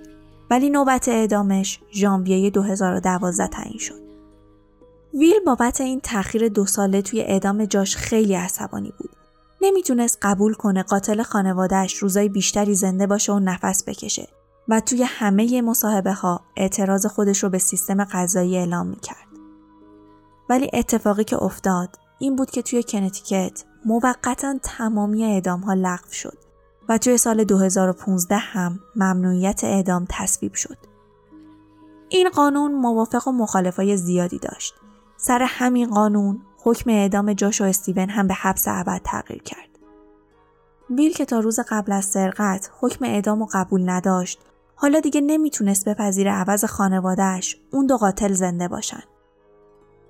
ولی 0.50 0.70
نوبت 0.70 1.08
اعدامش 1.08 1.80
ژانویه 1.92 2.50
2012 2.50 3.46
تعیین 3.46 3.78
شد. 3.78 4.07
ویل 5.14 5.40
بابت 5.46 5.80
این 5.80 6.00
تاخیر 6.00 6.48
دو 6.48 6.66
ساله 6.66 7.02
توی 7.02 7.20
اعدام 7.20 7.64
جاش 7.64 7.96
خیلی 7.96 8.34
عصبانی 8.34 8.92
بود. 8.98 9.10
نمی‌تونست 9.60 10.18
قبول 10.22 10.54
کنه 10.54 10.82
قاتل 10.82 11.22
خانوادهش 11.22 11.94
روزای 11.94 12.28
بیشتری 12.28 12.74
زنده 12.74 13.06
باشه 13.06 13.32
و 13.32 13.38
نفس 13.38 13.84
بکشه 13.84 14.28
و 14.68 14.80
توی 14.80 15.02
همه 15.02 15.62
مصاحبه 15.62 16.12
ها 16.12 16.40
اعتراض 16.56 17.06
خودش 17.06 17.42
رو 17.42 17.48
به 17.48 17.58
سیستم 17.58 18.04
قضایی 18.04 18.56
اعلام 18.56 18.86
می‌کرد. 18.86 19.28
ولی 20.48 20.70
اتفاقی 20.72 21.24
که 21.24 21.42
افتاد 21.42 21.88
این 22.18 22.36
بود 22.36 22.50
که 22.50 22.62
توی 22.62 22.82
کنتیکت 22.82 23.64
موقتا 23.84 24.58
تمامی 24.62 25.24
اعدام 25.24 25.60
ها 25.60 25.74
لغو 25.74 26.12
شد 26.12 26.38
و 26.88 26.98
توی 26.98 27.16
سال 27.18 27.44
2015 27.44 28.36
هم 28.36 28.80
ممنوعیت 28.96 29.64
اعدام 29.64 30.06
تصویب 30.08 30.54
شد. 30.54 30.78
این 32.08 32.28
قانون 32.28 32.72
موافق 32.72 33.28
و 33.28 33.32
مخالفای 33.32 33.96
زیادی 33.96 34.38
داشت. 34.38 34.74
سر 35.20 35.46
همین 35.48 35.90
قانون 35.90 36.42
حکم 36.64 36.90
اعدام 36.90 37.32
جاش 37.32 37.60
و 37.60 37.64
استیون 37.64 38.10
هم 38.10 38.26
به 38.26 38.34
حبس 38.34 38.64
ابد 38.68 39.00
تغییر 39.04 39.42
کرد. 39.42 39.68
ویل 40.90 41.12
که 41.12 41.24
تا 41.24 41.40
روز 41.40 41.60
قبل 41.68 41.92
از 41.92 42.04
سرقت 42.04 42.70
حکم 42.80 43.04
اعدام 43.04 43.42
و 43.42 43.48
قبول 43.52 43.90
نداشت 43.90 44.40
حالا 44.74 45.00
دیگه 45.00 45.20
نمی‌تونست 45.20 45.88
بپذیره 45.88 46.30
عوض 46.30 46.64
خانوادهش 46.64 47.56
اون 47.72 47.86
دو 47.86 47.96
قاتل 47.96 48.32
زنده 48.32 48.68
باشن. 48.68 49.02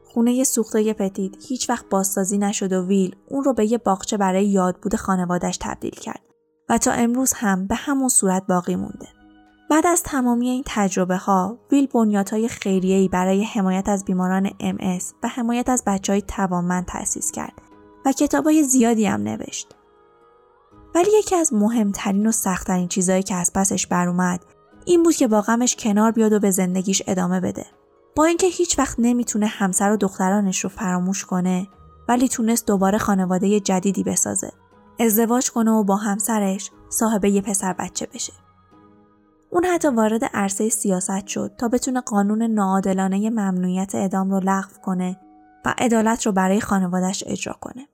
خونه 0.05 0.44
سوخته 0.44 0.92
پتید 0.92 1.38
هیچ 1.49 1.71
وقت 1.71 1.88
بازسازی 1.88 2.38
نشد 2.38 2.73
و 2.73 2.87
ویل 2.87 3.16
اون 3.29 3.44
رو 3.44 3.53
به 3.53 3.73
یه 3.73 3.79
باغچه 3.79 4.16
برای 4.16 4.47
یادبود 4.47 4.97
خانوادش 4.97 5.59
تبدیل 5.61 5.94
کرد 5.94 6.21
و 6.68 6.79
تا 6.79 6.92
امروز 6.92 7.33
هم 7.33 7.66
به 7.66 7.75
همون 7.75 8.09
صورت 8.09 8.47
باقی 8.47 8.77
مونده. 8.77 9.17
بعد 9.70 9.87
از 9.87 10.02
تمامی 10.02 10.48
این 10.48 10.62
تجربه 10.66 11.16
ها، 11.16 11.59
ویل 11.72 11.87
بنیادهای 11.87 12.48
خیریه‌ای 12.48 13.09
برای 13.09 13.44
حمایت 13.44 13.88
از 13.88 14.04
بیماران 14.04 14.48
MS 14.48 15.04
و 15.22 15.28
حمایت 15.28 15.68
از 15.68 15.83
بچه 15.87 16.12
های 16.12 16.22
توانمند 16.22 16.87
تأسیس 16.87 17.33
کرد 17.33 17.62
و 18.07 18.12
کتابای 18.12 18.62
زیادی 18.62 19.07
هم 19.07 19.22
نوشت. 19.22 19.74
ولی 20.94 21.11
یکی 21.18 21.37
از 21.37 21.52
مهمترین 21.52 22.26
و 22.26 22.33
سختترین 22.33 22.88
چیزهایی 22.88 23.22
که 23.22 23.35
از 23.35 23.52
پسش 23.52 23.87
بر 23.87 24.09
اومد 24.09 24.44
این 24.85 25.02
بود 25.02 25.14
که 25.14 25.28
با 25.28 25.40
غمش 25.40 25.76
کنار 25.76 26.11
بیاد 26.11 26.33
و 26.33 26.38
به 26.38 26.50
زندگیش 26.50 27.02
ادامه 27.07 27.40
بده. 27.40 27.66
با 28.16 28.24
اینکه 28.24 28.46
هیچ 28.46 28.78
وقت 28.78 28.96
نمی‌تونه 28.98 29.46
همسر 29.46 29.92
و 29.92 29.96
دخترانش 29.96 30.64
رو 30.64 30.70
فراموش 30.70 31.24
کنه 31.24 31.68
ولی 32.09 32.28
تونست 32.28 32.66
دوباره 32.66 32.98
خانواده 32.98 33.61
جدیدی 33.61 34.02
بسازه. 34.02 34.52
ازدواج 35.00 35.50
کنه 35.50 35.70
و 35.70 35.85
با 35.85 35.96
همسرش 35.96 36.70
صاحب 36.88 37.24
یه 37.24 37.40
پسر 37.40 37.72
بچه 37.72 38.07
بشه. 38.14 38.33
اون 39.51 39.65
حتی 39.65 39.89
وارد 39.89 40.25
عرصه 40.25 40.69
سیاست 40.69 41.27
شد 41.27 41.53
تا 41.59 41.69
بتونه 41.69 42.01
قانون 42.01 42.43
ناعادلانه 42.43 43.31
ممنوعیت 43.31 43.95
اعدام 43.95 44.31
رو 44.31 44.41
لغو 44.41 44.81
کنه 44.83 45.17
و 45.65 45.75
عدالت 45.79 46.27
رو 46.27 46.33
برای 46.33 46.61
خانوادش 46.61 47.25
اجرا 47.27 47.55
کنه. 47.61 47.89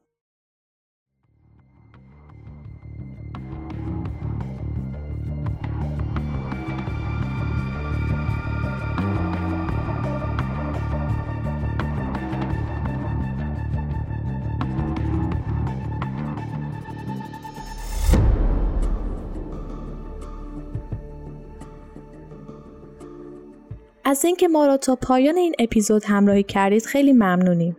از 24.14 24.24
اینکه 24.24 24.48
ما 24.48 24.66
را 24.66 24.77
تا 24.77 24.96
پایان 24.96 25.37
این 25.37 25.55
اپیزود 25.59 26.05
همراهی 26.05 26.42
کردید 26.42 26.87
خیلی 26.87 27.12
ممنونیم. 27.12 27.77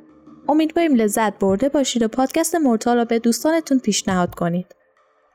امیدواریم 0.47 0.95
لذت 0.95 1.39
برده 1.39 1.69
باشید 1.69 2.03
و 2.03 2.07
پادکست 2.07 2.55
مورتال 2.55 2.97
را 2.97 3.05
به 3.05 3.19
دوستانتون 3.19 3.79
پیشنهاد 3.79 4.35
کنید. 4.35 4.75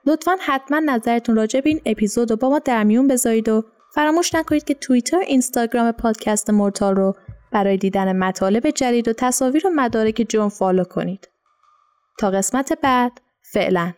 لطفا 0.06 0.36
حتما 0.40 0.78
نظرتون 0.78 1.36
راجع 1.36 1.60
به 1.60 1.70
این 1.70 1.80
اپیزود 1.86 2.30
رو 2.30 2.36
با 2.36 2.50
ما 2.50 2.58
در 2.58 2.84
میون 2.84 3.08
بذارید 3.08 3.48
و 3.48 3.64
فراموش 3.94 4.34
نکنید 4.34 4.64
که 4.64 4.74
توییتر 4.74 5.18
اینستاگرام 5.18 5.92
پادکست 5.92 6.50
مورتال 6.50 6.96
رو 6.96 7.14
برای 7.52 7.76
دیدن 7.76 8.16
مطالب 8.16 8.70
جدید 8.70 9.08
و 9.08 9.12
تصاویر 9.12 9.66
و 9.66 9.70
مدارک 9.70 10.26
جون 10.28 10.48
فالو 10.48 10.84
کنید. 10.84 11.28
تا 12.18 12.30
قسمت 12.30 12.72
بعد 12.82 13.12
فعلا 13.52 13.92